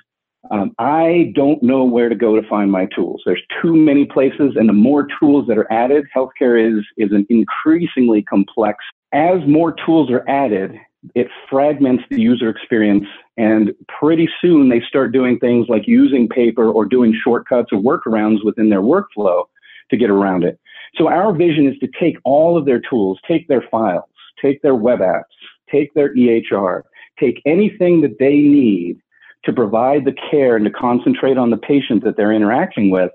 um, 0.51 0.73
I 0.79 1.33
don't 1.35 1.61
know 1.61 1.83
where 1.83 2.09
to 2.09 2.15
go 2.15 2.39
to 2.39 2.47
find 2.47 2.71
my 2.71 2.87
tools. 2.95 3.21
There's 3.25 3.41
too 3.61 3.75
many 3.75 4.05
places, 4.05 4.53
and 4.55 4.69
the 4.69 4.73
more 4.73 5.07
tools 5.19 5.47
that 5.47 5.57
are 5.57 5.71
added, 5.71 6.05
healthcare 6.15 6.57
is 6.57 6.85
is 6.97 7.11
an 7.11 7.25
increasingly 7.29 8.21
complex. 8.21 8.83
As 9.13 9.39
more 9.47 9.73
tools 9.85 10.11
are 10.11 10.27
added, 10.27 10.75
it 11.15 11.27
fragments 11.49 12.03
the 12.09 12.21
user 12.21 12.49
experience, 12.49 13.05
and 13.37 13.73
pretty 13.99 14.29
soon 14.41 14.69
they 14.69 14.81
start 14.87 15.11
doing 15.11 15.39
things 15.39 15.67
like 15.69 15.87
using 15.87 16.27
paper 16.27 16.69
or 16.69 16.85
doing 16.85 17.17
shortcuts 17.23 17.71
or 17.71 17.79
workarounds 17.79 18.43
within 18.43 18.69
their 18.69 18.81
workflow 18.81 19.43
to 19.89 19.97
get 19.97 20.09
around 20.09 20.43
it. 20.43 20.59
So 20.95 21.07
our 21.07 21.33
vision 21.33 21.67
is 21.67 21.77
to 21.79 21.87
take 21.99 22.17
all 22.23 22.57
of 22.57 22.65
their 22.65 22.81
tools, 22.81 23.19
take 23.27 23.47
their 23.47 23.63
files, 23.69 24.09
take 24.41 24.61
their 24.61 24.75
web 24.75 24.99
apps, 24.99 25.23
take 25.71 25.93
their 25.93 26.15
EHR, 26.15 26.83
take 27.19 27.41
anything 27.45 28.01
that 28.01 28.17
they 28.19 28.35
need 28.35 28.99
to 29.43 29.53
provide 29.53 30.05
the 30.05 30.15
care 30.29 30.55
and 30.55 30.65
to 30.65 30.71
concentrate 30.71 31.37
on 31.37 31.49
the 31.49 31.57
patient 31.57 32.03
that 32.03 32.17
they're 32.17 32.33
interacting 32.33 32.89
with 32.89 33.11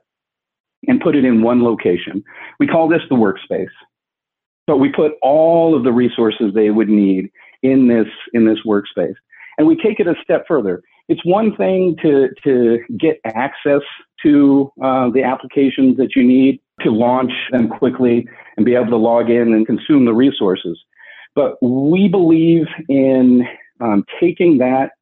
and 0.88 1.00
put 1.00 1.16
it 1.16 1.24
in 1.24 1.42
one 1.42 1.62
location. 1.62 2.24
We 2.58 2.66
call 2.66 2.88
this 2.88 3.02
the 3.08 3.16
workspace. 3.16 3.66
But 4.66 4.78
we 4.78 4.90
put 4.90 5.12
all 5.22 5.76
of 5.76 5.82
the 5.82 5.92
resources 5.92 6.54
they 6.54 6.70
would 6.70 6.88
need 6.88 7.30
in 7.62 7.88
this 7.88 8.06
in 8.32 8.46
this 8.46 8.58
workspace. 8.66 9.14
And 9.58 9.66
we 9.66 9.76
take 9.76 10.00
it 10.00 10.06
a 10.06 10.14
step 10.22 10.44
further. 10.48 10.82
It's 11.08 11.24
one 11.24 11.56
thing 11.56 11.96
to 12.02 12.28
to 12.44 12.78
get 12.98 13.20
access 13.24 13.82
to 14.22 14.72
uh, 14.82 15.10
the 15.10 15.22
applications 15.22 15.96
that 15.96 16.14
you 16.14 16.24
need 16.24 16.60
to 16.80 16.90
launch 16.90 17.32
them 17.50 17.68
quickly 17.68 18.26
and 18.56 18.64
be 18.64 18.74
able 18.74 18.86
to 18.86 18.96
log 18.96 19.30
in 19.30 19.52
and 19.52 19.66
consume 19.66 20.04
the 20.04 20.12
resources. 20.12 20.78
But 21.34 21.62
we 21.62 22.08
believe 22.08 22.66
in 22.88 23.46
um, 23.80 24.04
taking 24.20 24.58
that 24.58 24.92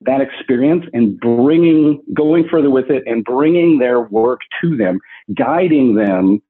that 0.00 0.20
experience 0.20 0.84
and 0.92 1.18
bringing, 1.18 2.02
going 2.12 2.46
further 2.50 2.70
with 2.70 2.90
it 2.90 3.02
and 3.06 3.24
bringing 3.24 3.78
their 3.78 4.00
work 4.00 4.40
to 4.60 4.76
them, 4.76 5.00
guiding 5.34 5.94
them 5.94 6.42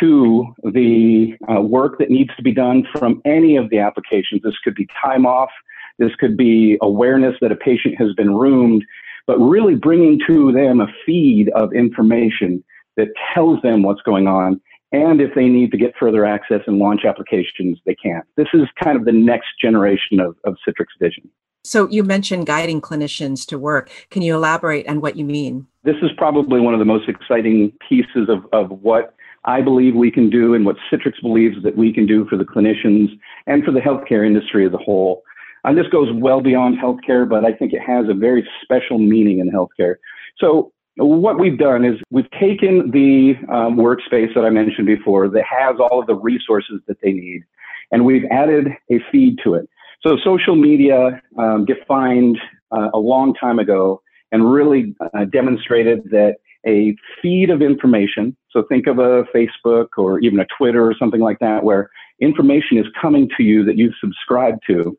to 0.00 0.46
the 0.62 1.34
uh, 1.50 1.60
work 1.60 1.98
that 1.98 2.10
needs 2.10 2.34
to 2.36 2.42
be 2.42 2.52
done 2.52 2.84
from 2.92 3.20
any 3.24 3.56
of 3.56 3.70
the 3.70 3.78
applications. 3.78 4.42
This 4.42 4.58
could 4.62 4.74
be 4.74 4.86
time 5.02 5.26
off. 5.26 5.50
This 5.98 6.14
could 6.18 6.36
be 6.36 6.78
awareness 6.82 7.34
that 7.40 7.52
a 7.52 7.56
patient 7.56 7.96
has 7.98 8.12
been 8.14 8.34
roomed, 8.34 8.84
but 9.26 9.38
really 9.38 9.74
bringing 9.74 10.20
to 10.26 10.52
them 10.52 10.80
a 10.80 10.86
feed 11.04 11.48
of 11.50 11.72
information 11.72 12.62
that 12.96 13.08
tells 13.34 13.60
them 13.62 13.82
what's 13.82 14.02
going 14.02 14.26
on. 14.26 14.60
And 14.92 15.20
if 15.20 15.34
they 15.34 15.48
need 15.48 15.70
to 15.72 15.76
get 15.76 15.92
further 15.98 16.24
access 16.24 16.60
and 16.66 16.78
launch 16.78 17.04
applications, 17.04 17.78
they 17.84 17.94
can. 17.94 18.22
This 18.36 18.48
is 18.54 18.62
kind 18.82 18.96
of 18.96 19.04
the 19.04 19.12
next 19.12 19.48
generation 19.60 20.20
of, 20.20 20.36
of 20.44 20.56
Citrix 20.66 20.86
Vision. 21.00 21.28
So 21.64 21.88
you 21.90 22.02
mentioned 22.04 22.46
guiding 22.46 22.80
clinicians 22.80 23.44
to 23.48 23.58
work. 23.58 23.90
Can 24.10 24.22
you 24.22 24.34
elaborate 24.34 24.88
on 24.88 25.00
what 25.00 25.16
you 25.16 25.24
mean? 25.24 25.66
This 25.84 25.96
is 26.02 26.10
probably 26.16 26.60
one 26.60 26.72
of 26.72 26.78
the 26.78 26.86
most 26.86 27.08
exciting 27.08 27.72
pieces 27.86 28.28
of, 28.28 28.46
of 28.52 28.70
what 28.80 29.14
I 29.48 29.62
believe 29.62 29.94
we 29.94 30.10
can 30.10 30.28
do 30.28 30.52
and 30.52 30.66
what 30.66 30.76
Citrix 30.92 31.22
believes 31.22 31.56
that 31.62 31.74
we 31.74 31.90
can 31.90 32.06
do 32.06 32.26
for 32.28 32.36
the 32.36 32.44
clinicians 32.44 33.08
and 33.46 33.64
for 33.64 33.72
the 33.72 33.80
healthcare 33.80 34.26
industry 34.26 34.66
as 34.66 34.74
a 34.74 34.76
whole. 34.76 35.22
And 35.64 35.76
this 35.76 35.86
goes 35.88 36.08
well 36.12 36.42
beyond 36.42 36.76
healthcare, 36.78 37.26
but 37.26 37.46
I 37.46 37.54
think 37.54 37.72
it 37.72 37.80
has 37.80 38.04
a 38.10 38.14
very 38.14 38.46
special 38.62 38.98
meaning 38.98 39.38
in 39.38 39.50
healthcare. 39.50 39.94
So 40.36 40.70
what 40.96 41.38
we've 41.38 41.58
done 41.58 41.86
is 41.86 41.94
we've 42.10 42.30
taken 42.32 42.90
the 42.90 43.36
um, 43.50 43.76
workspace 43.76 44.34
that 44.34 44.44
I 44.44 44.50
mentioned 44.50 44.86
before 44.86 45.30
that 45.30 45.44
has 45.44 45.76
all 45.80 45.98
of 45.98 46.06
the 46.06 46.14
resources 46.14 46.82
that 46.86 46.98
they 47.02 47.12
need, 47.12 47.42
and 47.90 48.04
we've 48.04 48.26
added 48.30 48.68
a 48.90 48.98
feed 49.10 49.38
to 49.44 49.54
it. 49.54 49.66
So 50.06 50.18
social 50.22 50.56
media 50.56 51.22
um, 51.38 51.64
defined 51.64 52.36
uh, 52.70 52.90
a 52.92 52.98
long 52.98 53.32
time 53.32 53.58
ago 53.58 54.02
and 54.30 54.52
really 54.52 54.94
uh, 55.00 55.24
demonstrated 55.24 56.04
that 56.10 56.36
a 56.68 56.94
feed 57.22 57.50
of 57.50 57.62
information, 57.62 58.36
so 58.50 58.62
think 58.68 58.86
of 58.86 58.98
a 58.98 59.24
Facebook 59.34 59.88
or 59.96 60.20
even 60.20 60.38
a 60.38 60.46
Twitter 60.56 60.84
or 60.84 60.94
something 60.98 61.20
like 61.20 61.38
that, 61.40 61.64
where 61.64 61.90
information 62.20 62.78
is 62.78 62.86
coming 63.00 63.28
to 63.36 63.42
you 63.42 63.64
that 63.64 63.76
you've 63.76 63.94
subscribed 64.00 64.60
to 64.66 64.96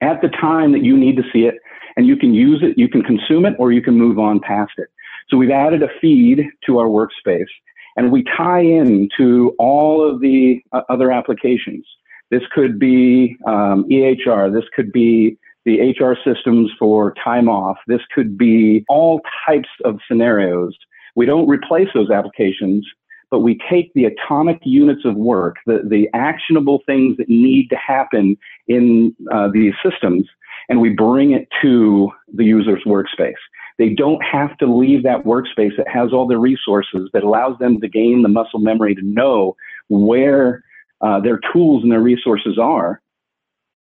at 0.00 0.22
the 0.22 0.28
time 0.28 0.72
that 0.72 0.84
you 0.84 0.96
need 0.96 1.16
to 1.16 1.24
see 1.32 1.40
it, 1.40 1.56
and 1.96 2.06
you 2.06 2.16
can 2.16 2.32
use 2.32 2.60
it, 2.62 2.78
you 2.78 2.88
can 2.88 3.02
consume 3.02 3.44
it, 3.44 3.54
or 3.58 3.72
you 3.72 3.82
can 3.82 3.94
move 3.94 4.18
on 4.18 4.38
past 4.40 4.72
it. 4.76 4.88
So 5.28 5.36
we've 5.36 5.50
added 5.50 5.82
a 5.82 5.88
feed 6.00 6.44
to 6.66 6.78
our 6.78 6.86
workspace, 6.86 7.52
and 7.96 8.12
we 8.12 8.24
tie 8.36 8.60
in 8.60 9.08
to 9.18 9.54
all 9.58 10.08
of 10.08 10.20
the 10.20 10.62
uh, 10.72 10.82
other 10.88 11.10
applications. 11.10 11.84
This 12.30 12.42
could 12.54 12.78
be 12.78 13.36
um, 13.46 13.84
EHR. 13.90 14.52
This 14.52 14.68
could 14.76 14.92
be 14.92 15.36
the 15.64 15.92
HR 15.98 16.16
systems 16.24 16.70
for 16.78 17.14
time 17.22 17.48
off. 17.48 17.76
This 17.86 18.00
could 18.14 18.38
be 18.38 18.84
all 18.88 19.20
types 19.46 19.68
of 19.84 19.98
scenarios. 20.08 20.76
We 21.16 21.26
don't 21.26 21.48
replace 21.48 21.88
those 21.94 22.10
applications, 22.10 22.86
but 23.30 23.40
we 23.40 23.58
take 23.70 23.92
the 23.94 24.04
atomic 24.04 24.60
units 24.62 25.04
of 25.04 25.16
work, 25.16 25.56
the, 25.66 25.82
the 25.84 26.08
actionable 26.14 26.80
things 26.86 27.16
that 27.18 27.28
need 27.28 27.68
to 27.70 27.76
happen 27.76 28.36
in 28.66 29.14
uh, 29.32 29.48
these 29.52 29.74
systems, 29.82 30.26
and 30.68 30.80
we 30.80 30.90
bring 30.90 31.32
it 31.32 31.48
to 31.62 32.10
the 32.32 32.44
user's 32.44 32.82
workspace. 32.86 33.34
They 33.78 33.90
don't 33.90 34.22
have 34.24 34.56
to 34.58 34.66
leave 34.66 35.02
that 35.04 35.24
workspace 35.24 35.76
that 35.76 35.88
has 35.88 36.12
all 36.12 36.26
the 36.26 36.38
resources 36.38 37.08
that 37.12 37.22
allows 37.22 37.58
them 37.58 37.80
to 37.80 37.88
gain 37.88 38.22
the 38.22 38.28
muscle 38.28 38.58
memory 38.58 38.94
to 38.94 39.02
know 39.02 39.56
where 39.88 40.64
uh, 41.00 41.20
their 41.20 41.40
tools 41.52 41.82
and 41.82 41.92
their 41.92 42.00
resources 42.00 42.58
are, 42.58 43.00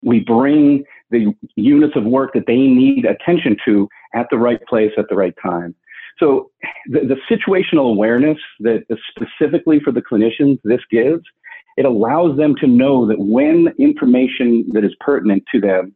we 0.01 0.19
bring 0.19 0.83
the 1.13 1.33
units 1.55 1.95
of 1.95 2.03
work 2.03 2.33
that 2.33 2.47
they 2.47 2.57
need 2.57 3.05
attention 3.05 3.55
to 3.63 3.87
at 4.13 4.27
the 4.29 4.37
right 4.37 4.61
place 4.67 4.91
at 4.97 5.05
the 5.09 5.15
right 5.15 5.33
time. 5.41 5.73
So 6.19 6.51
the, 6.87 6.99
the 7.01 7.17
situational 7.33 7.91
awareness 7.91 8.37
that 8.59 8.83
specifically 9.09 9.79
for 9.79 9.91
the 9.91 10.01
clinicians 10.01 10.59
this 10.63 10.81
gives, 10.91 11.23
it 11.77 11.85
allows 11.85 12.37
them 12.37 12.55
to 12.59 12.67
know 12.67 13.07
that 13.07 13.19
when 13.19 13.73
information 13.79 14.65
that 14.73 14.83
is 14.83 14.93
pertinent 14.99 15.43
to 15.51 15.59
them 15.59 15.95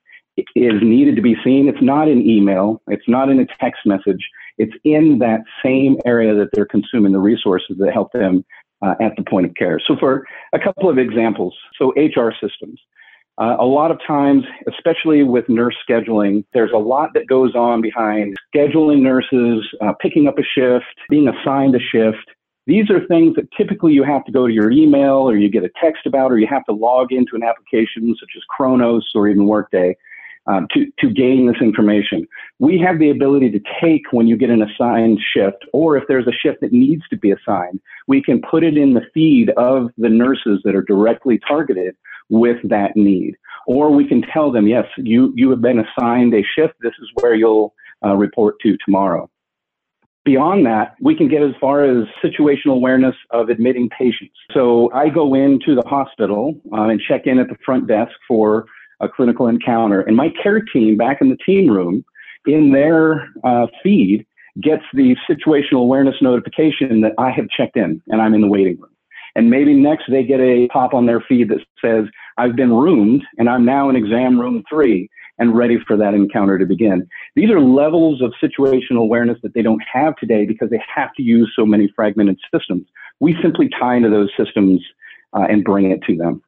is 0.55 0.81
needed 0.81 1.15
to 1.15 1.21
be 1.21 1.35
seen, 1.43 1.67
it's 1.67 1.81
not 1.81 2.07
in 2.07 2.21
email, 2.21 2.81
it's 2.87 3.07
not 3.07 3.29
in 3.29 3.39
a 3.39 3.45
text 3.59 3.81
message, 3.85 4.27
it's 4.57 4.73
in 4.83 5.19
that 5.19 5.41
same 5.63 5.97
area 6.05 6.33
that 6.33 6.49
they're 6.53 6.65
consuming 6.65 7.11
the 7.11 7.19
resources 7.19 7.77
that 7.79 7.93
help 7.93 8.11
them 8.11 8.43
uh, 8.83 8.95
at 9.01 9.15
the 9.17 9.23
point 9.23 9.45
of 9.45 9.53
care. 9.55 9.79
So, 9.85 9.95
for 9.99 10.25
a 10.53 10.59
couple 10.59 10.89
of 10.89 10.97
examples, 10.97 11.55
so 11.77 11.93
HR 11.95 12.31
systems. 12.41 12.79
Uh, 13.39 13.55
a 13.59 13.65
lot 13.65 13.91
of 13.91 13.99
times, 14.05 14.43
especially 14.67 15.21
with 15.21 15.47
nurse 15.47 15.75
scheduling, 15.87 16.43
there's 16.53 16.71
a 16.73 16.77
lot 16.77 17.11
that 17.13 17.27
goes 17.27 17.53
on 17.55 17.81
behind 17.81 18.35
scheduling 18.53 19.01
nurses, 19.01 19.63
uh, 19.81 19.93
picking 20.01 20.27
up 20.27 20.39
a 20.39 20.43
shift, 20.43 20.85
being 21.09 21.27
assigned 21.27 21.75
a 21.75 21.79
shift. 21.79 22.25
These 22.65 22.89
are 22.89 23.05
things 23.05 23.35
that 23.35 23.47
typically 23.55 23.93
you 23.93 24.03
have 24.03 24.25
to 24.25 24.31
go 24.31 24.47
to 24.47 24.53
your 24.53 24.71
email 24.71 25.29
or 25.29 25.37
you 25.37 25.49
get 25.49 25.63
a 25.63 25.69
text 25.79 26.05
about 26.05 26.31
or 26.31 26.39
you 26.39 26.47
have 26.47 26.65
to 26.65 26.73
log 26.73 27.11
into 27.11 27.35
an 27.35 27.43
application 27.43 28.13
such 28.19 28.31
as 28.35 28.43
Kronos 28.49 29.07
or 29.13 29.27
even 29.27 29.45
Workday. 29.45 29.95
um, 30.47 30.67
to, 30.73 30.85
to 30.99 31.09
gain 31.09 31.47
this 31.47 31.61
information. 31.61 32.27
We 32.59 32.79
have 32.79 32.99
the 32.99 33.09
ability 33.09 33.51
to 33.51 33.59
take 33.81 34.11
when 34.11 34.27
you 34.27 34.37
get 34.37 34.49
an 34.49 34.61
assigned 34.61 35.19
shift, 35.33 35.65
or 35.73 35.97
if 35.97 36.05
there's 36.07 36.27
a 36.27 36.31
shift 36.31 36.61
that 36.61 36.71
needs 36.71 37.03
to 37.09 37.17
be 37.17 37.31
assigned, 37.31 37.79
we 38.07 38.21
can 38.23 38.41
put 38.41 38.63
it 38.63 38.77
in 38.77 38.93
the 38.93 39.05
feed 39.13 39.49
of 39.51 39.89
the 39.97 40.09
nurses 40.09 40.61
that 40.63 40.75
are 40.75 40.83
directly 40.83 41.39
targeted 41.47 41.95
with 42.29 42.57
that 42.63 42.95
need. 42.95 43.35
Or 43.67 43.91
we 43.91 44.07
can 44.07 44.21
tell 44.33 44.51
them, 44.51 44.67
yes, 44.67 44.85
you, 44.97 45.33
you 45.35 45.49
have 45.49 45.61
been 45.61 45.79
assigned 45.79 46.33
a 46.33 46.43
shift. 46.55 46.75
This 46.81 46.93
is 47.01 47.09
where 47.15 47.35
you'll 47.35 47.73
uh, 48.05 48.15
report 48.15 48.55
to 48.63 48.77
tomorrow. 48.85 49.29
Beyond 50.23 50.65
that, 50.65 50.95
we 51.01 51.15
can 51.15 51.29
get 51.29 51.41
as 51.41 51.51
far 51.59 51.85
as 51.85 52.05
situational 52.23 52.73
awareness 52.73 53.15
of 53.31 53.47
admitting 53.47 53.89
patients. 53.97 54.35
So 54.53 54.91
I 54.93 55.07
go 55.07 55.33
into 55.33 55.73
the 55.73 55.87
hospital 55.87 56.59
uh, 56.73 56.89
and 56.89 56.99
check 56.99 57.21
in 57.27 57.39
at 57.39 57.47
the 57.47 57.55
front 57.65 57.87
desk 57.87 58.11
for 58.27 58.65
a 58.99 59.07
clinical 59.07 59.47
encounter. 59.47 60.01
And 60.01 60.17
my 60.17 60.29
care 60.43 60.59
team 60.59 60.97
back 60.97 61.19
in 61.21 61.29
the 61.29 61.37
team 61.45 61.69
room, 61.69 62.03
in 62.45 62.73
their 62.73 63.29
uh, 63.45 63.67
feed, 63.81 64.25
gets 64.61 64.83
the 64.93 65.15
situational 65.29 65.81
awareness 65.81 66.15
notification 66.21 67.01
that 67.01 67.13
I 67.17 67.31
have 67.31 67.47
checked 67.55 67.77
in 67.77 68.01
and 68.07 68.21
I'm 68.21 68.33
in 68.33 68.41
the 68.41 68.47
waiting 68.47 68.79
room. 68.79 68.91
And 69.37 69.51
maybe 69.51 69.75
next 69.75 70.05
they 70.09 70.23
get 70.23 70.39
a 70.39 70.67
pop 70.73 70.95
on 70.95 71.05
their 71.05 71.21
feed 71.21 71.49
that 71.49 71.59
says, 71.79 72.05
I've 72.39 72.55
been 72.55 72.73
roomed 72.73 73.23
and 73.37 73.47
I'm 73.47 73.63
now 73.63 73.87
in 73.87 73.95
exam 73.95 74.41
room 74.41 74.63
three 74.67 75.09
and 75.37 75.55
ready 75.55 75.77
for 75.87 75.95
that 75.95 76.15
encounter 76.15 76.57
to 76.57 76.65
begin. 76.65 77.07
These 77.35 77.51
are 77.51 77.61
levels 77.61 78.19
of 78.23 78.33
situational 78.41 79.01
awareness 79.01 79.37
that 79.43 79.53
they 79.53 79.61
don't 79.61 79.81
have 79.93 80.15
today 80.15 80.47
because 80.47 80.71
they 80.71 80.81
have 80.93 81.13
to 81.17 81.21
use 81.21 81.53
so 81.55 81.67
many 81.67 81.87
fragmented 81.95 82.39
systems. 82.51 82.87
We 83.19 83.37
simply 83.39 83.69
tie 83.79 83.95
into 83.95 84.09
those 84.09 84.31
systems 84.35 84.81
uh, 85.33 85.45
and 85.47 85.63
bring 85.63 85.91
it 85.91 86.01
to 86.07 86.17
them. 86.17 86.41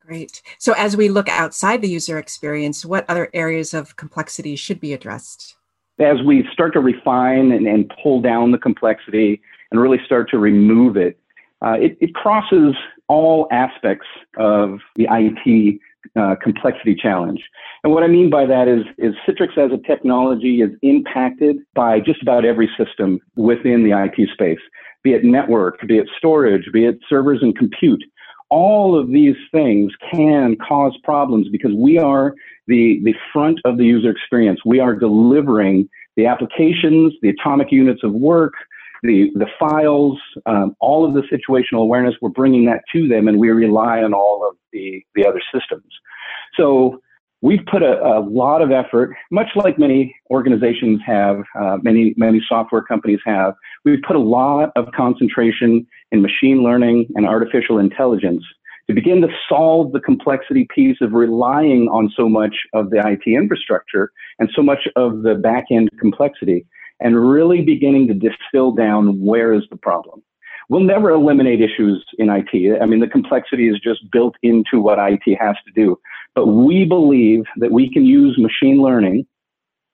Great. 0.00 0.42
So, 0.58 0.74
as 0.74 0.96
we 0.96 1.08
look 1.08 1.28
outside 1.28 1.82
the 1.82 1.88
user 1.88 2.18
experience, 2.18 2.84
what 2.84 3.04
other 3.08 3.30
areas 3.34 3.74
of 3.74 3.96
complexity 3.96 4.54
should 4.54 4.80
be 4.80 4.92
addressed? 4.92 5.56
As 5.98 6.22
we 6.24 6.46
start 6.52 6.72
to 6.74 6.80
refine 6.80 7.50
and, 7.50 7.66
and 7.66 7.92
pull 8.02 8.20
down 8.20 8.52
the 8.52 8.58
complexity 8.58 9.40
and 9.70 9.80
really 9.80 9.98
start 10.04 10.28
to 10.30 10.38
remove 10.38 10.96
it, 10.96 11.18
uh, 11.64 11.72
it, 11.74 11.96
it, 12.00 12.14
crosses 12.14 12.74
all 13.08 13.46
aspects 13.50 14.06
of 14.36 14.78
the 14.96 15.06
IT 15.10 15.78
uh, 16.16 16.34
complexity 16.42 16.94
challenge. 16.94 17.40
And 17.84 17.92
what 17.92 18.02
I 18.02 18.08
mean 18.08 18.30
by 18.30 18.46
that 18.46 18.68
is, 18.68 18.84
is 18.98 19.14
Citrix 19.26 19.56
as 19.56 19.70
a 19.72 19.80
technology 19.86 20.60
is 20.60 20.70
impacted 20.82 21.56
by 21.74 22.00
just 22.00 22.20
about 22.22 22.44
every 22.44 22.68
system 22.76 23.20
within 23.36 23.84
the 23.84 23.92
IT 23.92 24.28
space, 24.32 24.58
be 25.02 25.12
it 25.12 25.24
network, 25.24 25.80
be 25.86 25.98
it 25.98 26.08
storage, 26.18 26.68
be 26.72 26.84
it 26.84 26.98
servers 27.08 27.38
and 27.42 27.56
compute 27.56 28.02
all 28.52 28.98
of 28.98 29.08
these 29.08 29.34
things 29.50 29.90
can 30.12 30.56
cause 30.56 30.94
problems 31.02 31.48
because 31.50 31.72
we 31.74 31.98
are 31.98 32.34
the, 32.66 33.00
the 33.02 33.14
front 33.32 33.58
of 33.64 33.78
the 33.78 33.84
user 33.84 34.10
experience. 34.10 34.60
We 34.66 34.78
are 34.78 34.94
delivering 34.94 35.88
the 36.16 36.26
applications, 36.26 37.14
the 37.22 37.30
atomic 37.30 37.72
units 37.72 38.02
of 38.04 38.12
work, 38.12 38.52
the, 39.02 39.30
the 39.34 39.46
files, 39.58 40.18
um, 40.46 40.76
all 40.80 41.04
of 41.04 41.14
the 41.14 41.22
situational 41.22 41.82
awareness. 41.82 42.14
We're 42.20 42.30
bringing 42.30 42.66
that 42.66 42.82
to 42.92 43.08
them 43.08 43.28
and 43.28 43.38
we 43.38 43.50
rely 43.50 44.02
on 44.02 44.14
all 44.14 44.46
of 44.48 44.56
the, 44.72 45.04
the 45.14 45.26
other 45.26 45.40
systems. 45.52 45.84
So 46.56 47.00
we've 47.40 47.64
put 47.70 47.82
a, 47.82 48.00
a 48.00 48.20
lot 48.20 48.62
of 48.62 48.70
effort, 48.70 49.14
much 49.30 49.48
like 49.56 49.78
many 49.78 50.14
organizations 50.30 51.00
have, 51.04 51.42
uh, 51.60 51.78
many, 51.82 52.14
many 52.16 52.40
software 52.48 52.82
companies 52.82 53.18
have, 53.26 53.54
we've 53.84 54.02
put 54.06 54.16
a 54.16 54.20
lot 54.20 54.70
of 54.76 54.86
concentration 54.96 55.86
in 56.12 56.22
machine 56.22 56.62
learning 56.62 57.08
and 57.16 57.26
artificial 57.26 57.78
intelligence 57.78 58.44
to 58.88 58.94
begin 58.94 59.20
to 59.20 59.28
solve 59.48 59.92
the 59.92 60.00
complexity 60.00 60.66
piece 60.74 60.98
of 61.00 61.12
relying 61.12 61.88
on 61.88 62.12
so 62.16 62.28
much 62.28 62.54
of 62.72 62.90
the 62.90 62.98
IT 62.98 63.28
infrastructure 63.30 64.12
and 64.38 64.48
so 64.54 64.62
much 64.62 64.88
of 64.96 65.22
the 65.22 65.34
back 65.34 65.64
end 65.70 65.88
complexity 65.98 66.64
and 67.02 67.28
really 67.28 67.62
beginning 67.62 68.06
to 68.08 68.14
distill 68.14 68.72
down 68.72 69.20
where 69.20 69.52
is 69.52 69.64
the 69.70 69.76
problem. 69.76 70.22
We'll 70.68 70.84
never 70.84 71.10
eliminate 71.10 71.60
issues 71.60 72.04
in 72.18 72.30
IT. 72.30 72.80
I 72.80 72.86
mean, 72.86 73.00
the 73.00 73.08
complexity 73.08 73.68
is 73.68 73.78
just 73.80 74.10
built 74.10 74.36
into 74.42 74.80
what 74.80 74.98
IT 74.98 75.36
has 75.38 75.56
to 75.66 75.72
do. 75.74 75.98
But 76.34 76.46
we 76.46 76.84
believe 76.84 77.44
that 77.56 77.72
we 77.72 77.92
can 77.92 78.06
use 78.06 78.38
machine 78.38 78.80
learning 78.80 79.26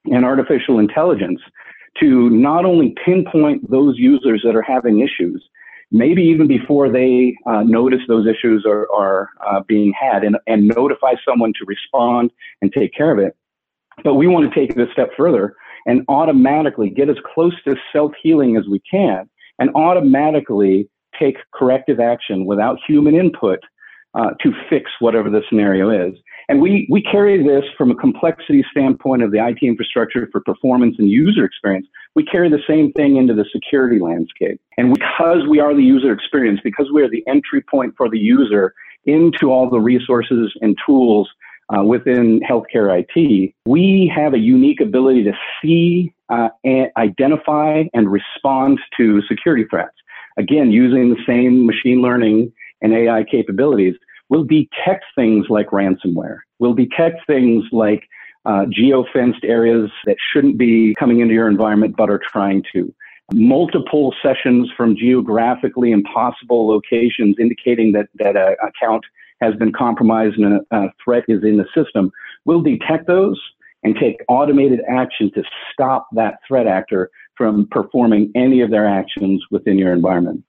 and 0.05 0.25
artificial 0.25 0.79
intelligence 0.79 1.41
to 2.01 2.31
not 2.31 2.65
only 2.65 2.95
pinpoint 3.05 3.69
those 3.71 3.99
users 3.99 4.43
that 4.45 4.55
are 4.55 4.63
having 4.63 5.01
issues, 5.01 5.43
maybe 5.91 6.23
even 6.23 6.47
before 6.47 6.91
they 6.91 7.37
uh, 7.47 7.63
notice 7.63 8.01
those 8.07 8.27
issues 8.27 8.65
are, 8.67 8.87
are 8.93 9.31
uh, 9.47 9.61
being 9.67 9.93
had, 9.99 10.23
and, 10.23 10.37
and 10.47 10.69
notify 10.69 11.15
someone 11.27 11.53
to 11.59 11.65
respond 11.67 12.31
and 12.63 12.73
take 12.73 12.95
care 12.95 13.11
of 13.11 13.19
it. 13.19 13.35
But 14.05 14.15
we 14.15 14.29
want 14.29 14.53
to 14.53 14.61
take 14.61 14.71
it 14.71 14.79
a 14.79 14.93
step 14.93 15.11
further 15.17 15.57
and 15.89 16.05
automatically 16.09 16.91
get 16.91 17.09
as 17.09 17.17
close 17.35 17.55
to 17.65 17.75
self 17.93 18.13
healing 18.23 18.57
as 18.57 18.69
we 18.69 18.81
can 18.89 19.29
and 19.59 19.71
automatically 19.75 20.89
take 21.19 21.39
corrective 21.53 21.99
action 21.99 22.45
without 22.45 22.79
human 22.87 23.17
input 23.17 23.59
uh, 24.15 24.31
to 24.41 24.53
fix 24.71 24.91
whatever 25.01 25.29
the 25.29 25.43
scenario 25.49 25.91
is. 25.91 26.15
And 26.49 26.63
we, 26.63 26.87
we 26.91 27.03
carry 27.03 27.43
this 27.43 27.65
from 27.77 27.91
a 27.91 27.95
complexity 27.95 28.65
standpoint 28.71 29.23
of 29.23 29.33
the 29.33 29.45
IT 29.45 29.59
infrastructure 29.63 30.29
for 30.31 30.41
performance 30.41 30.97
and 30.99 31.11
user 31.11 31.45
experience. 31.45 31.87
We 32.15 32.25
carry 32.25 32.49
the 32.49 32.63
same 32.67 32.93
thing 32.93 33.17
into 33.17 33.35
the 33.35 33.45
security 33.53 33.99
landscape. 33.99 34.61
And 34.79 34.95
because 34.95 35.47
we 35.49 35.61
are 35.61 35.75
the 35.75 35.83
user 35.83 36.13
experience, 36.13 36.61
because 36.65 36.91
we 36.93 37.03
are 37.03 37.11
the 37.11 37.25
entry 37.27 37.63
point 37.63 37.95
for 37.97 38.09
the 38.09 38.19
user 38.19 38.73
into 39.05 39.51
all 39.51 39.69
the 39.69 39.81
resources 39.81 40.53
and 40.63 40.77
tools 40.87 41.29
uh, 41.77 41.83
within 41.83 42.41
healthcare 42.41 43.05
IT, 43.05 43.55
we 43.67 44.13
have 44.15 44.35
a 44.35 44.39
unique 44.39 44.81
ability 44.81 45.25
to 45.25 45.33
see, 45.61 46.13
uh, 46.29 46.49
and 46.65 46.91
identify, 46.97 47.85
and 47.95 48.11
respond 48.11 48.79
to 48.97 49.23
security 49.29 49.65
threats. 49.69 49.95
Again, 50.37 50.71
using 50.71 51.11
the 51.11 51.21
same 51.27 51.67
machine 51.67 52.01
learning 52.01 52.53
and 52.81 52.93
AI 52.93 53.25
capabilities 53.25 53.95
we'll 54.29 54.45
detect 54.45 55.05
things 55.15 55.47
like 55.49 55.69
ransomware. 55.69 56.39
We'll 56.59 56.75
detect 56.75 57.27
things 57.27 57.65
like 57.73 58.09
uh, 58.45 58.67
geofenced 58.67 59.45
areas 59.45 59.91
that 60.07 60.17
shouldn't 60.33 60.59
be 60.59 60.95
coming 60.99 61.21
into 61.21 61.35
your 61.35 61.49
environment 61.49 61.97
but 61.97 62.11
are 62.11 62.21
trying 62.33 62.63
to. 62.73 62.93
Multiple 63.33 64.15
sessions 64.23 64.71
from 64.77 64.97
geographically 64.97 65.93
impossible 65.93 66.67
locations 66.67 67.37
indicating 67.39 67.93
that, 67.93 68.09
that 68.15 68.37
a 68.37 68.57
account 68.67 69.05
has 69.41 69.55
been 69.57 69.73
compromised 69.73 70.37
and 70.37 70.61
a, 70.71 70.77
a 70.77 70.93
threat 71.03 71.25
is 71.29 71.43
in 71.45 71.57
the 71.57 71.67
system. 71.75 72.11
We'll 72.45 72.63
detect 72.63 73.07
those 73.07 73.41
and 73.85 73.97
take 73.97 74.17
automated 74.29 74.81
action 74.89 75.31
to 75.35 75.43
stop 75.73 76.09
that 76.13 76.39
threat 76.47 76.67
actor 76.67 77.11
from 77.37 77.69
performing 77.71 78.33
any 78.35 78.61
of 78.61 78.71
their 78.71 78.87
actions 78.87 79.45
within 79.51 79.79
your 79.79 79.93
environment. 79.93 80.43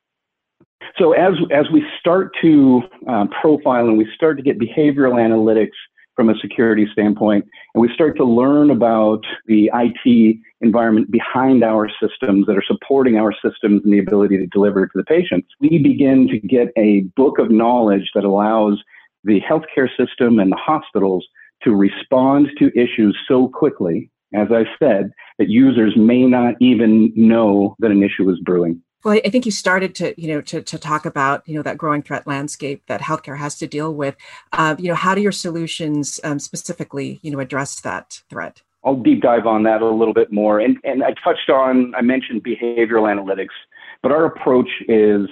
So 0.97 1.13
as, 1.13 1.33
as 1.51 1.69
we 1.71 1.85
start 1.99 2.35
to 2.41 2.81
uh, 3.07 3.27
profile 3.41 3.87
and 3.87 3.97
we 3.97 4.07
start 4.15 4.37
to 4.37 4.43
get 4.43 4.57
behavioral 4.57 5.13
analytics 5.13 5.77
from 6.19 6.29
a 6.29 6.37
security 6.39 6.85
standpoint, 6.91 7.45
and 7.73 7.81
we 7.81 7.87
start 7.93 8.17
to 8.17 8.25
learn 8.25 8.71
about 8.71 9.23
the 9.45 9.71
IT 9.73 10.37
environment 10.59 11.09
behind 11.09 11.63
our 11.63 11.89
systems 11.89 12.45
that 12.45 12.57
are 12.57 12.63
supporting 12.67 13.15
our 13.15 13.31
systems 13.31 13.81
and 13.85 13.93
the 13.93 13.99
ability 13.99 14.37
to 14.37 14.45
deliver 14.47 14.85
to 14.85 14.91
the 14.95 15.03
patients, 15.05 15.47
we 15.61 15.77
begin 15.77 16.27
to 16.27 16.37
get 16.37 16.73
a 16.75 17.03
book 17.15 17.39
of 17.39 17.49
knowledge 17.49 18.11
that 18.13 18.25
allows 18.25 18.83
the 19.23 19.39
healthcare 19.39 19.87
system 19.95 20.39
and 20.39 20.51
the 20.51 20.57
hospitals 20.57 21.25
to 21.63 21.73
respond 21.73 22.49
to 22.57 22.69
issues 22.77 23.17
so 23.25 23.47
quickly, 23.47 24.11
as 24.33 24.49
I 24.51 24.65
said, 24.77 25.11
that 25.37 25.47
users 25.47 25.93
may 25.95 26.25
not 26.25 26.55
even 26.59 27.13
know 27.15 27.77
that 27.79 27.91
an 27.91 28.03
issue 28.03 28.29
is 28.29 28.41
brewing. 28.41 28.81
Well, 29.03 29.19
I 29.23 29.29
think 29.29 29.45
you 29.45 29.51
started 29.51 29.95
to, 29.95 30.13
you 30.21 30.27
know, 30.27 30.41
to, 30.41 30.61
to 30.61 30.77
talk 30.77 31.05
about, 31.05 31.47
you 31.47 31.55
know, 31.55 31.61
that 31.61 31.77
growing 31.77 32.01
threat 32.01 32.27
landscape 32.27 32.83
that 32.87 32.99
healthcare 32.99 33.37
has 33.37 33.57
to 33.59 33.67
deal 33.67 33.93
with. 33.93 34.15
Uh, 34.51 34.75
you 34.77 34.89
know, 34.89 34.95
how 34.95 35.15
do 35.15 35.21
your 35.21 35.31
solutions 35.31 36.19
um, 36.25 36.37
specifically, 36.37 37.19
you 37.21 37.31
know, 37.31 37.39
address 37.39 37.79
that 37.81 38.21
threat? 38.29 38.61
I'll 38.83 38.95
deep 38.95 39.21
dive 39.21 39.45
on 39.45 39.63
that 39.63 39.81
a 39.81 39.89
little 39.89 40.13
bit 40.13 40.31
more. 40.31 40.59
And, 40.59 40.77
and 40.83 41.03
I 41.03 41.13
touched 41.23 41.49
on, 41.49 41.93
I 41.95 42.01
mentioned 42.01 42.43
behavioral 42.43 43.07
analytics, 43.07 43.55
but 44.01 44.11
our 44.11 44.25
approach 44.25 44.69
is 44.87 45.27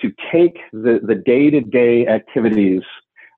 to 0.00 0.12
take 0.30 0.58
the, 0.72 1.00
the 1.02 1.14
day-to-day 1.14 2.06
activities 2.06 2.82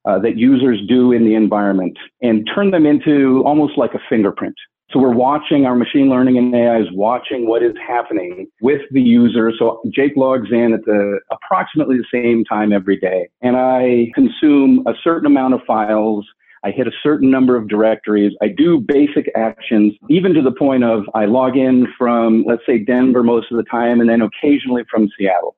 uh, 0.04 0.18
that 0.20 0.36
users 0.36 0.80
do 0.88 1.12
in 1.12 1.24
the 1.24 1.34
environment 1.34 1.96
and 2.22 2.48
turn 2.52 2.70
them 2.70 2.86
into 2.86 3.42
almost 3.44 3.76
like 3.76 3.94
a 3.94 4.00
fingerprint. 4.08 4.54
So 4.90 4.98
we're 4.98 5.14
watching 5.14 5.66
our 5.66 5.76
machine 5.76 6.08
learning 6.08 6.38
and 6.38 6.54
AI 6.54 6.78
is 6.78 6.86
watching 6.92 7.46
what 7.46 7.62
is 7.62 7.74
happening 7.86 8.46
with 8.62 8.80
the 8.90 9.02
user. 9.02 9.52
So 9.58 9.82
Jake 9.90 10.16
logs 10.16 10.48
in 10.50 10.72
at 10.72 10.82
the 10.86 11.20
approximately 11.30 11.98
the 11.98 12.06
same 12.10 12.42
time 12.44 12.72
every 12.72 12.98
day 12.98 13.28
and 13.42 13.56
I 13.56 14.10
consume 14.14 14.86
a 14.86 14.94
certain 15.04 15.26
amount 15.26 15.52
of 15.52 15.60
files. 15.66 16.26
I 16.64 16.70
hit 16.70 16.86
a 16.86 16.92
certain 17.02 17.30
number 17.30 17.54
of 17.54 17.68
directories. 17.68 18.32
I 18.40 18.48
do 18.48 18.80
basic 18.80 19.30
actions, 19.36 19.92
even 20.08 20.32
to 20.32 20.40
the 20.40 20.52
point 20.52 20.84
of 20.84 21.04
I 21.14 21.26
log 21.26 21.56
in 21.56 21.86
from, 21.96 22.44
let's 22.48 22.64
say, 22.66 22.78
Denver 22.78 23.22
most 23.22 23.52
of 23.52 23.58
the 23.58 23.64
time, 23.64 24.00
and 24.00 24.08
then 24.08 24.22
occasionally 24.22 24.82
from 24.90 25.08
Seattle. 25.16 25.54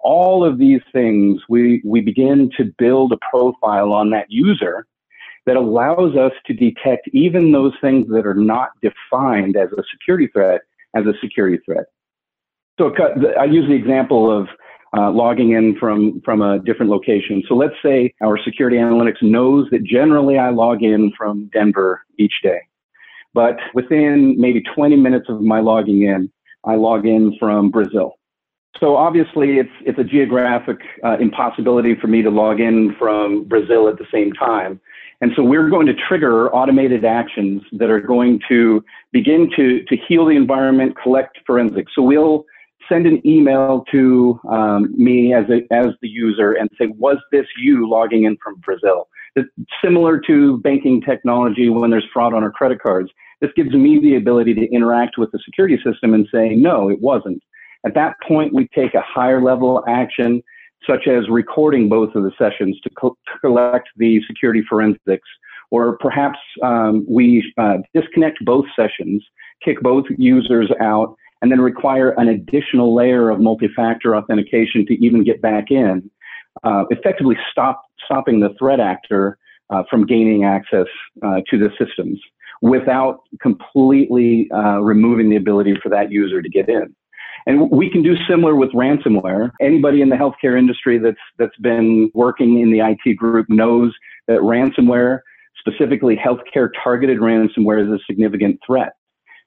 All 0.00 0.44
of 0.44 0.58
these 0.58 0.82
things, 0.92 1.40
we, 1.48 1.82
we 1.84 2.00
begin 2.00 2.50
to 2.58 2.72
build 2.78 3.12
a 3.12 3.18
profile 3.28 3.92
on 3.92 4.10
that 4.10 4.26
user 4.28 4.86
that 5.46 5.56
allows 5.56 6.16
us 6.16 6.32
to 6.46 6.52
detect 6.52 7.08
even 7.12 7.52
those 7.52 7.72
things 7.80 8.06
that 8.08 8.26
are 8.26 8.34
not 8.34 8.70
defined 8.82 9.56
as 9.56 9.70
a 9.72 9.82
security 9.90 10.28
threat 10.32 10.60
as 10.94 11.04
a 11.06 11.12
security 11.20 11.58
threat. 11.64 11.86
So 12.78 12.92
I 13.38 13.44
use 13.44 13.66
the 13.68 13.74
example 13.74 14.30
of 14.30 14.48
uh, 14.96 15.10
logging 15.10 15.52
in 15.52 15.76
from, 15.78 16.20
from 16.24 16.42
a 16.42 16.58
different 16.58 16.90
location. 16.90 17.42
So 17.48 17.54
let's 17.54 17.74
say 17.82 18.12
our 18.22 18.38
security 18.42 18.76
analytics 18.76 19.22
knows 19.22 19.68
that 19.70 19.84
generally 19.84 20.38
I 20.38 20.50
log 20.50 20.82
in 20.82 21.12
from 21.16 21.50
Denver 21.52 22.02
each 22.18 22.34
day. 22.42 22.60
But 23.34 23.56
within 23.74 24.36
maybe 24.38 24.62
20 24.74 24.96
minutes 24.96 25.26
of 25.28 25.42
my 25.42 25.60
logging 25.60 26.02
in, 26.02 26.30
I 26.64 26.76
log 26.76 27.06
in 27.06 27.36
from 27.38 27.70
Brazil. 27.70 28.14
So 28.80 28.96
obviously, 28.96 29.58
it's 29.58 29.70
it's 29.86 29.98
a 29.98 30.04
geographic 30.04 30.78
uh, 31.02 31.16
impossibility 31.18 31.94
for 31.94 32.08
me 32.08 32.20
to 32.20 32.30
log 32.30 32.60
in 32.60 32.94
from 32.98 33.44
Brazil 33.44 33.88
at 33.88 33.96
the 33.96 34.04
same 34.12 34.32
time. 34.32 34.80
And 35.20 35.32
so 35.34 35.42
we're 35.42 35.70
going 35.70 35.86
to 35.86 35.94
trigger 35.94 36.54
automated 36.54 37.04
actions 37.04 37.62
that 37.72 37.90
are 37.90 38.00
going 38.00 38.40
to 38.48 38.84
begin 39.12 39.50
to 39.56 39.82
to 39.84 39.96
heal 40.08 40.26
the 40.26 40.36
environment, 40.36 40.96
collect 41.02 41.38
forensics. 41.46 41.92
So 41.94 42.02
we'll 42.02 42.44
send 42.88 43.06
an 43.06 43.26
email 43.26 43.84
to 43.90 44.38
um, 44.48 44.94
me 44.96 45.34
as 45.34 45.44
a, 45.50 45.62
as 45.72 45.88
the 46.02 46.08
user 46.08 46.52
and 46.52 46.70
say, 46.78 46.86
was 46.98 47.16
this 47.32 47.46
you 47.58 47.88
logging 47.88 48.24
in 48.24 48.36
from 48.42 48.56
Brazil? 48.56 49.08
It's 49.34 49.48
similar 49.84 50.20
to 50.20 50.58
banking 50.58 51.00
technology 51.00 51.68
when 51.68 51.90
there's 51.90 52.06
fraud 52.12 52.32
on 52.32 52.42
our 52.42 52.50
credit 52.50 52.80
cards. 52.80 53.10
This 53.40 53.50
gives 53.54 53.72
me 53.72 53.98
the 54.00 54.16
ability 54.16 54.54
to 54.54 54.72
interact 54.72 55.18
with 55.18 55.30
the 55.32 55.38
security 55.44 55.78
system 55.84 56.14
and 56.14 56.26
say, 56.32 56.54
no, 56.54 56.88
it 56.88 57.00
wasn't. 57.00 57.42
At 57.84 57.94
that 57.94 58.16
point, 58.26 58.54
we 58.54 58.68
take 58.68 58.94
a 58.94 59.02
higher 59.02 59.42
level 59.42 59.84
action, 59.86 60.42
such 60.86 61.06
as 61.08 61.28
recording 61.28 61.88
both 61.88 62.14
of 62.14 62.22
the 62.22 62.32
sessions 62.38 62.78
to, 62.82 62.90
co- 62.90 63.16
collect 63.40 63.88
the 63.96 64.20
security 64.26 64.62
forensics, 64.68 65.28
or 65.70 65.98
perhaps 65.98 66.38
um, 66.62 67.04
we 67.08 67.52
uh, 67.58 67.78
disconnect 67.94 68.38
both 68.44 68.64
sessions, 68.74 69.24
kick 69.64 69.80
both 69.80 70.04
users 70.16 70.70
out, 70.80 71.16
and 71.42 71.50
then 71.50 71.60
require 71.60 72.10
an 72.18 72.28
additional 72.28 72.94
layer 72.94 73.30
of 73.30 73.40
multi-factor 73.40 74.16
authentication 74.16 74.86
to 74.86 74.94
even 75.04 75.24
get 75.24 75.42
back 75.42 75.70
in, 75.70 76.10
uh, 76.64 76.84
effectively 76.90 77.36
stop 77.50 77.82
stopping 78.04 78.40
the 78.40 78.54
threat 78.58 78.80
actor 78.80 79.38
uh, 79.70 79.82
from 79.90 80.06
gaining 80.06 80.44
access 80.44 80.86
uh, 81.24 81.40
to 81.50 81.58
the 81.58 81.70
systems 81.78 82.20
without 82.62 83.20
completely 83.40 84.48
uh, 84.52 84.80
removing 84.80 85.28
the 85.28 85.36
ability 85.36 85.74
for 85.82 85.88
that 85.88 86.10
user 86.10 86.40
to 86.40 86.48
get 86.48 86.68
in. 86.68 86.94
And 87.46 87.70
we 87.70 87.88
can 87.88 88.02
do 88.02 88.16
similar 88.28 88.56
with 88.56 88.70
ransomware. 88.72 89.52
Anybody 89.60 90.02
in 90.02 90.08
the 90.08 90.16
healthcare 90.16 90.58
industry 90.58 90.98
that's 90.98 91.16
that's 91.38 91.56
been 91.58 92.10
working 92.12 92.60
in 92.60 92.72
the 92.72 92.80
IT 92.80 93.16
group 93.16 93.46
knows 93.48 93.94
that 94.26 94.40
ransomware, 94.40 95.20
specifically 95.58 96.16
healthcare 96.16 96.68
targeted 96.82 97.18
ransomware, 97.18 97.84
is 97.84 97.90
a 97.90 98.02
significant 98.06 98.58
threat. 98.66 98.94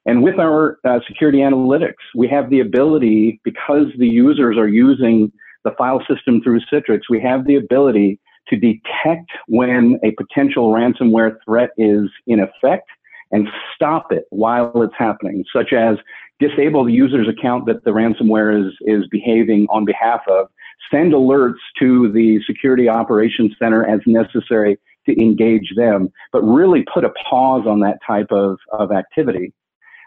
And 0.05 0.23
with 0.23 0.39
our 0.39 0.77
uh, 0.85 0.99
security 1.07 1.39
analytics, 1.39 2.01
we 2.15 2.27
have 2.29 2.49
the 2.49 2.61
ability, 2.61 3.41
because 3.43 3.87
the 3.97 4.07
users 4.07 4.57
are 4.57 4.67
using 4.67 5.31
the 5.65 5.71
file 5.77 6.01
system 6.09 6.41
through 6.41 6.61
Citrix, 6.71 7.01
we 7.09 7.21
have 7.21 7.45
the 7.45 7.55
ability 7.55 8.19
to 8.47 8.55
detect 8.55 9.29
when 9.47 9.99
a 10.03 10.11
potential 10.11 10.71
ransomware 10.71 11.35
threat 11.45 11.71
is 11.77 12.09
in 12.27 12.39
effect 12.39 12.89
and 13.31 13.47
stop 13.75 14.11
it 14.11 14.23
while 14.29 14.81
it's 14.81 14.95
happening, 14.97 15.43
such 15.53 15.73
as 15.73 15.97
disable 16.39 16.85
the 16.85 16.93
user's 16.93 17.27
account 17.27 17.65
that 17.65 17.83
the 17.83 17.91
ransomware 17.91 18.67
is, 18.67 18.73
is 18.81 19.07
behaving 19.09 19.67
on 19.69 19.85
behalf 19.85 20.21
of, 20.29 20.47
send 20.91 21.13
alerts 21.13 21.59
to 21.77 22.11
the 22.11 22.39
security 22.47 22.87
operations 22.89 23.53
center 23.59 23.85
as 23.85 23.99
necessary 24.05 24.79
to 25.05 25.21
engage 25.21 25.73
them, 25.75 26.09
but 26.31 26.41
really 26.41 26.85
put 26.93 27.03
a 27.03 27.09
pause 27.29 27.65
on 27.67 27.79
that 27.81 27.99
type 28.05 28.31
of, 28.31 28.57
of 28.71 28.91
activity. 28.91 29.53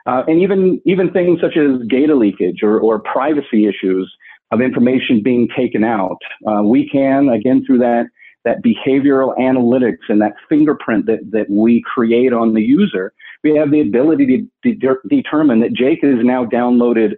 Uh, 0.06 0.22
and 0.26 0.40
even, 0.40 0.80
even 0.84 1.12
things 1.12 1.40
such 1.40 1.56
as 1.56 1.86
data 1.88 2.14
leakage 2.14 2.62
or, 2.62 2.80
or 2.80 2.98
privacy 2.98 3.66
issues 3.66 4.12
of 4.50 4.60
information 4.60 5.22
being 5.22 5.48
taken 5.56 5.84
out. 5.84 6.18
Uh, 6.46 6.62
we 6.62 6.88
can, 6.88 7.28
again, 7.28 7.64
through 7.64 7.78
that 7.78 8.06
that 8.44 8.62
behavioral 8.62 9.38
analytics 9.38 10.08
and 10.08 10.20
that 10.20 10.32
fingerprint 10.48 11.06
that, 11.06 11.20
that 11.30 11.48
we 11.48 11.80
create 11.82 12.32
on 12.32 12.54
the 12.54 12.60
user, 12.60 13.12
we 13.42 13.56
have 13.56 13.70
the 13.70 13.80
ability 13.80 14.48
to 14.62 14.74
de- 14.74 15.08
determine 15.08 15.60
that 15.60 15.72
Jake 15.72 16.02
has 16.02 16.18
now 16.22 16.44
downloaded 16.44 17.14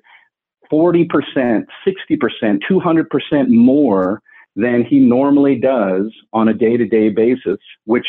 40%, 0.72 1.06
60%, 1.86 2.58
200% 2.70 3.48
more 3.48 4.22
than 4.56 4.84
he 4.84 4.98
normally 4.98 5.56
does 5.56 6.12
on 6.32 6.48
a 6.48 6.54
day-to-day 6.54 7.10
basis, 7.10 7.58
which 7.84 8.06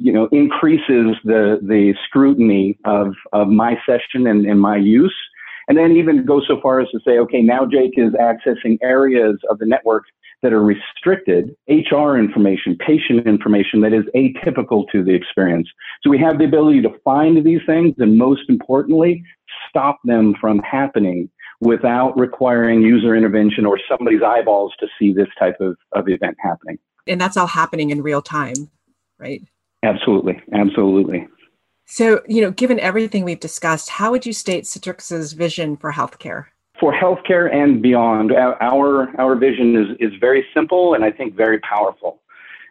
you 0.00 0.12
know 0.12 0.28
increases 0.32 1.16
the 1.24 1.60
the 1.62 1.94
scrutiny 2.04 2.76
of 2.84 3.14
of 3.32 3.48
my 3.48 3.76
session 3.86 4.26
and, 4.26 4.44
and 4.44 4.60
my 4.60 4.76
use. 4.76 5.14
And 5.68 5.76
then 5.76 5.92
even 5.92 6.24
go 6.24 6.40
so 6.46 6.60
far 6.60 6.80
as 6.80 6.88
to 6.90 7.00
say, 7.04 7.18
okay, 7.18 7.42
now 7.42 7.66
Jake 7.66 7.94
is 7.96 8.12
accessing 8.12 8.78
areas 8.82 9.36
of 9.50 9.58
the 9.58 9.66
network 9.66 10.04
that 10.42 10.52
are 10.52 10.62
restricted, 10.62 11.56
HR 11.68 12.16
information, 12.16 12.76
patient 12.78 13.26
information 13.26 13.80
that 13.80 13.92
is 13.92 14.04
atypical 14.14 14.84
to 14.92 15.02
the 15.02 15.12
experience. 15.12 15.68
So 16.02 16.10
we 16.10 16.18
have 16.18 16.38
the 16.38 16.44
ability 16.44 16.82
to 16.82 16.90
find 17.04 17.44
these 17.44 17.62
things 17.66 17.94
and 17.98 18.16
most 18.16 18.42
importantly, 18.48 19.24
stop 19.68 19.98
them 20.04 20.34
from 20.40 20.60
happening 20.60 21.30
without 21.60 22.16
requiring 22.18 22.82
user 22.82 23.16
intervention 23.16 23.64
or 23.64 23.80
somebody's 23.88 24.22
eyeballs 24.22 24.72
to 24.78 24.86
see 24.98 25.12
this 25.12 25.28
type 25.38 25.56
of, 25.60 25.76
of 25.92 26.08
event 26.08 26.36
happening. 26.38 26.78
And 27.06 27.20
that's 27.20 27.36
all 27.36 27.46
happening 27.46 27.90
in 27.90 28.02
real 28.02 28.20
time, 28.20 28.70
right? 29.18 29.42
Absolutely. 29.82 30.40
Absolutely. 30.52 31.26
So, 31.86 32.20
you 32.28 32.42
know, 32.42 32.50
given 32.50 32.78
everything 32.80 33.24
we've 33.24 33.40
discussed, 33.40 33.88
how 33.88 34.10
would 34.10 34.26
you 34.26 34.32
state 34.32 34.64
Citrix's 34.64 35.32
vision 35.32 35.76
for 35.76 35.92
healthcare? 35.92 36.46
for 36.78 36.92
healthcare 36.92 37.52
and 37.52 37.80
beyond, 37.80 38.32
our, 38.32 39.08
our 39.18 39.36
vision 39.36 39.76
is, 39.76 39.96
is 39.98 40.18
very 40.20 40.44
simple 40.54 40.94
and 40.94 41.04
I 41.04 41.10
think 41.10 41.34
very 41.34 41.58
powerful. 41.60 42.22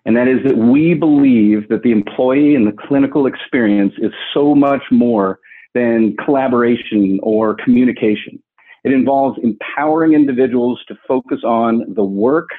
And 0.06 0.16
that 0.16 0.28
is 0.28 0.44
that 0.46 0.58
we 0.58 0.94
believe 0.94 1.68
that 1.70 1.82
the 1.82 1.92
employee 1.92 2.56
and 2.56 2.68
the 2.68 2.76
clinical 2.88 3.26
experience 3.26 3.94
is 3.98 4.12
so 4.34 4.54
much 4.54 4.84
more 4.92 5.40
than 5.74 6.16
collaboration 6.24 7.20
or 7.24 7.56
communication. 7.56 8.42
It 8.84 8.94
involves 8.94 9.40
empowering 9.42 10.14
individuals 10.14 10.80
to 10.88 10.96
focus 11.08 11.40
on 11.44 11.84
the 11.96 12.04
work 12.04 12.50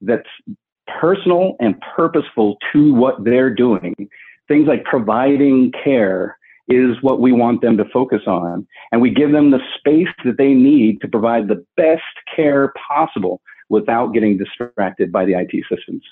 that's 0.00 0.28
personal 0.98 1.56
and 1.60 1.74
purposeful 1.94 2.56
to 2.72 2.94
what 2.94 3.22
they're 3.22 3.54
doing. 3.54 3.94
Things 4.48 4.66
like 4.66 4.84
providing 4.84 5.72
care 5.84 6.38
is 6.68 6.96
what 7.00 7.20
we 7.20 7.32
want 7.32 7.62
them 7.62 7.76
to 7.78 7.84
focus 7.92 8.22
on. 8.26 8.66
And 8.92 9.00
we 9.00 9.10
give 9.10 9.32
them 9.32 9.50
the 9.50 9.60
space 9.78 10.08
that 10.24 10.36
they 10.36 10.52
need 10.52 11.00
to 11.00 11.08
provide 11.08 11.48
the 11.48 11.64
best 11.76 12.02
care 12.34 12.72
possible 12.88 13.40
without 13.68 14.08
getting 14.08 14.38
distracted 14.38 15.12
by 15.12 15.24
the 15.24 15.34
IT 15.34 15.64
systems. 15.70 16.02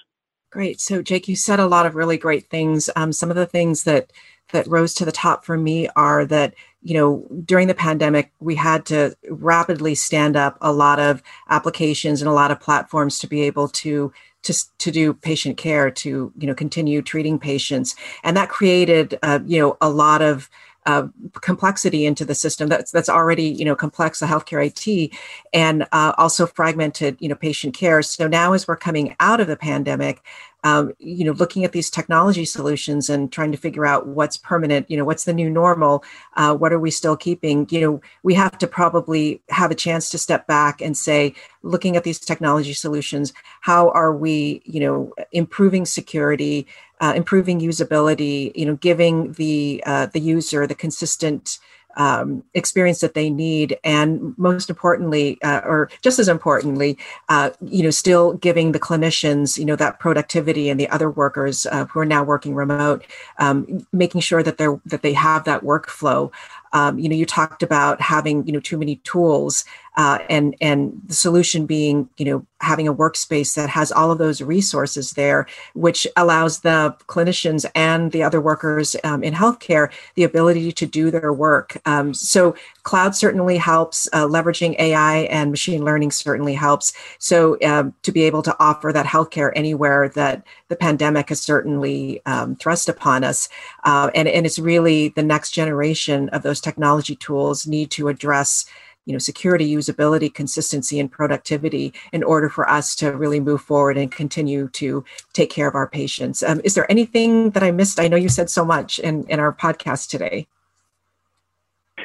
Great. 0.50 0.80
So, 0.80 1.02
Jake, 1.02 1.28
you 1.28 1.36
said 1.36 1.60
a 1.60 1.66
lot 1.66 1.86
of 1.86 1.94
really 1.94 2.16
great 2.16 2.48
things. 2.48 2.88
Um, 2.96 3.12
some 3.12 3.30
of 3.30 3.36
the 3.36 3.46
things 3.46 3.84
that 3.84 4.10
that 4.52 4.66
rose 4.68 4.94
to 4.94 5.04
the 5.04 5.12
top 5.12 5.44
for 5.44 5.56
me 5.58 5.88
are 5.96 6.24
that 6.24 6.54
you 6.82 6.94
know 6.94 7.26
during 7.44 7.66
the 7.66 7.74
pandemic 7.74 8.32
we 8.38 8.54
had 8.54 8.86
to 8.86 9.16
rapidly 9.28 9.94
stand 9.94 10.36
up 10.36 10.56
a 10.60 10.72
lot 10.72 11.00
of 11.00 11.22
applications 11.50 12.22
and 12.22 12.28
a 12.28 12.34
lot 12.34 12.50
of 12.50 12.60
platforms 12.60 13.18
to 13.18 13.26
be 13.26 13.42
able 13.42 13.68
to 13.68 14.12
to, 14.46 14.54
to 14.78 14.90
do 14.90 15.12
patient 15.12 15.56
care 15.56 15.90
to 15.90 16.32
you 16.38 16.46
know 16.46 16.54
continue 16.54 17.02
treating 17.02 17.38
patients. 17.38 17.94
And 18.24 18.36
that 18.36 18.48
created 18.48 19.18
uh, 19.22 19.40
you 19.44 19.60
know 19.60 19.76
a 19.80 19.90
lot 19.90 20.22
of 20.22 20.48
uh, 20.86 21.08
complexity 21.42 22.06
into 22.06 22.24
the 22.24 22.34
system 22.34 22.68
that's 22.68 22.90
that's 22.90 23.08
already 23.08 23.48
you 23.48 23.64
know 23.64 23.76
complex 23.76 24.20
the 24.20 24.26
healthcare 24.26 24.64
IT 24.64 25.12
and 25.52 25.86
uh, 25.92 26.12
also 26.16 26.46
fragmented 26.46 27.16
you 27.20 27.28
know 27.28 27.34
patient 27.34 27.74
care. 27.74 28.02
So 28.02 28.26
now 28.26 28.52
as 28.52 28.66
we're 28.66 28.76
coming 28.76 29.14
out 29.20 29.40
of 29.40 29.46
the 29.46 29.56
pandemic, 29.56 30.22
um, 30.66 30.92
you 30.98 31.24
know, 31.24 31.30
looking 31.30 31.64
at 31.64 31.70
these 31.70 31.90
technology 31.90 32.44
solutions 32.44 33.08
and 33.08 33.30
trying 33.30 33.52
to 33.52 33.58
figure 33.58 33.86
out 33.86 34.08
what's 34.08 34.36
permanent, 34.36 34.90
you 34.90 34.96
know, 34.96 35.04
what's 35.04 35.22
the 35.22 35.32
new 35.32 35.48
normal, 35.48 36.02
uh, 36.34 36.56
what 36.56 36.72
are 36.72 36.80
we 36.80 36.90
still 36.90 37.16
keeping? 37.16 37.68
You 37.70 37.80
know, 37.80 38.00
we 38.24 38.34
have 38.34 38.58
to 38.58 38.66
probably 38.66 39.40
have 39.48 39.70
a 39.70 39.76
chance 39.76 40.10
to 40.10 40.18
step 40.18 40.48
back 40.48 40.80
and 40.80 40.96
say, 40.96 41.34
looking 41.62 41.96
at 41.96 42.02
these 42.02 42.18
technology 42.18 42.72
solutions, 42.72 43.32
how 43.60 43.90
are 43.90 44.12
we, 44.12 44.60
you 44.64 44.80
know, 44.80 45.12
improving 45.30 45.84
security, 45.84 46.66
uh, 47.00 47.12
improving 47.16 47.60
usability, 47.60 48.52
you 48.54 48.66
know, 48.66 48.76
giving 48.76 49.32
the 49.32 49.82
uh, 49.86 50.06
the 50.06 50.20
user 50.20 50.66
the 50.66 50.74
consistent 50.74 51.58
um, 51.96 52.44
experience 52.54 53.00
that 53.00 53.14
they 53.14 53.30
need, 53.30 53.78
and 53.82 54.36
most 54.38 54.68
importantly, 54.68 55.38
uh, 55.42 55.62
or 55.64 55.90
just 56.02 56.18
as 56.18 56.28
importantly, 56.28 56.98
uh, 57.28 57.50
you 57.62 57.82
know, 57.82 57.90
still 57.90 58.34
giving 58.34 58.72
the 58.72 58.80
clinicians, 58.80 59.58
you 59.58 59.64
know, 59.64 59.76
that 59.76 59.98
productivity 59.98 60.68
and 60.68 60.78
the 60.78 60.88
other 60.90 61.10
workers 61.10 61.66
uh, 61.66 61.86
who 61.86 62.00
are 62.00 62.04
now 62.04 62.22
working 62.22 62.54
remote, 62.54 63.04
um, 63.38 63.86
making 63.92 64.20
sure 64.20 64.42
that 64.42 64.58
they're 64.58 64.80
that 64.84 65.02
they 65.02 65.14
have 65.14 65.44
that 65.44 65.62
workflow. 65.62 66.30
Um, 66.72 66.98
you 66.98 67.08
know, 67.08 67.16
you 67.16 67.24
talked 67.24 67.62
about 67.62 68.00
having 68.00 68.46
you 68.46 68.52
know 68.52 68.60
too 68.60 68.76
many 68.76 68.96
tools. 68.96 69.64
Uh, 69.96 70.18
and 70.28 70.54
and 70.60 71.00
the 71.06 71.14
solution 71.14 71.66
being 71.66 72.08
you 72.16 72.24
know 72.24 72.46
having 72.60 72.88
a 72.88 72.94
workspace 72.94 73.54
that 73.54 73.68
has 73.68 73.92
all 73.92 74.10
of 74.10 74.18
those 74.18 74.40
resources 74.40 75.12
there, 75.12 75.46
which 75.74 76.06
allows 76.16 76.60
the 76.60 76.94
clinicians 77.06 77.66
and 77.74 78.12
the 78.12 78.22
other 78.22 78.40
workers 78.40 78.96
um, 79.04 79.22
in 79.22 79.34
healthcare 79.34 79.90
the 80.14 80.24
ability 80.24 80.72
to 80.72 80.86
do 80.86 81.10
their 81.10 81.32
work. 81.32 81.76
Um, 81.84 82.14
so 82.14 82.54
cloud 82.82 83.14
certainly 83.14 83.56
helps. 83.56 84.08
Uh, 84.12 84.26
leveraging 84.26 84.78
AI 84.78 85.18
and 85.30 85.50
machine 85.50 85.84
learning 85.84 86.10
certainly 86.10 86.54
helps. 86.54 86.92
So 87.18 87.58
um, 87.62 87.94
to 88.02 88.12
be 88.12 88.22
able 88.22 88.42
to 88.42 88.56
offer 88.58 88.92
that 88.92 89.06
healthcare 89.06 89.52
anywhere 89.54 90.08
that 90.10 90.42
the 90.68 90.76
pandemic 90.76 91.28
has 91.28 91.40
certainly 91.40 92.20
um, 92.26 92.56
thrust 92.56 92.88
upon 92.88 93.24
us, 93.24 93.48
uh, 93.84 94.10
and 94.14 94.28
and 94.28 94.46
it's 94.46 94.58
really 94.58 95.08
the 95.10 95.22
next 95.22 95.52
generation 95.52 96.28
of 96.30 96.42
those 96.42 96.60
technology 96.60 97.16
tools 97.16 97.66
need 97.66 97.90
to 97.92 98.08
address 98.08 98.66
you 99.06 99.12
know 99.12 99.18
security 99.18 99.74
usability 99.74 100.32
consistency 100.32 101.00
and 101.00 101.10
productivity 101.10 101.94
in 102.12 102.22
order 102.22 102.50
for 102.50 102.68
us 102.68 102.94
to 102.96 103.12
really 103.12 103.40
move 103.40 103.62
forward 103.62 103.96
and 103.96 104.12
continue 104.12 104.68
to 104.68 105.04
take 105.32 105.48
care 105.48 105.68
of 105.68 105.74
our 105.74 105.88
patients. 105.88 106.42
Um, 106.42 106.60
is 106.64 106.74
there 106.74 106.90
anything 106.90 107.50
that 107.50 107.62
i 107.62 107.70
missed? 107.70 107.98
I 107.98 108.08
know 108.08 108.16
you 108.16 108.28
said 108.28 108.50
so 108.50 108.64
much 108.64 108.98
in, 108.98 109.24
in 109.28 109.40
our 109.40 109.52
podcast 109.52 110.10
today. 110.10 110.46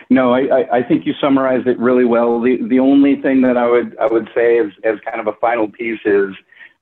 No, 0.09 0.33
I, 0.33 0.79
I 0.79 0.83
think 0.83 1.05
you 1.05 1.13
summarized 1.21 1.67
it 1.67 1.79
really 1.79 2.05
well. 2.05 2.41
The 2.41 2.57
the 2.67 2.79
only 2.79 3.21
thing 3.21 3.41
that 3.41 3.57
I 3.57 3.67
would 3.69 3.97
I 3.97 4.07
would 4.07 4.29
say 4.35 4.59
as, 4.59 4.67
as 4.83 4.99
kind 5.05 5.19
of 5.19 5.27
a 5.27 5.37
final 5.39 5.69
piece 5.69 5.99
is 6.05 6.31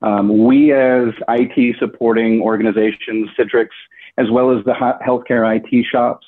um, 0.02 0.46
we 0.46 0.74
as 0.74 1.10
IT 1.28 1.76
supporting 1.78 2.42
organizations, 2.42 3.30
Citrix, 3.38 3.68
as 4.18 4.30
well 4.32 4.58
as 4.58 4.64
the 4.66 4.74
healthcare 4.74 5.46
IT 5.56 5.86
shops, 5.86 6.26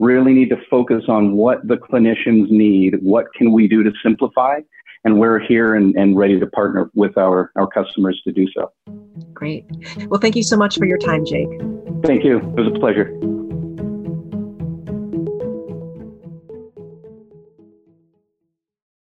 really 0.00 0.32
need 0.32 0.50
to 0.50 0.56
focus 0.70 1.04
on 1.08 1.32
what 1.32 1.66
the 1.66 1.76
clinicians 1.76 2.50
need, 2.50 2.96
what 3.02 3.26
can 3.34 3.52
we 3.52 3.68
do 3.68 3.82
to 3.82 3.92
simplify, 4.02 4.60
and 5.04 5.18
we're 5.18 5.38
here 5.38 5.74
and, 5.74 5.94
and 5.96 6.16
ready 6.16 6.40
to 6.40 6.46
partner 6.46 6.90
with 6.94 7.16
our, 7.18 7.52
our 7.56 7.66
customers 7.66 8.20
to 8.24 8.32
do 8.32 8.46
so. 8.54 8.72
Great. 9.32 9.66
Well, 10.08 10.20
thank 10.20 10.36
you 10.36 10.42
so 10.42 10.56
much 10.56 10.76
for 10.76 10.86
your 10.86 10.98
time, 10.98 11.24
Jake. 11.24 11.48
Thank 12.04 12.24
you. 12.24 12.38
It 12.38 12.44
was 12.44 12.72
a 12.74 12.78
pleasure. 12.78 13.12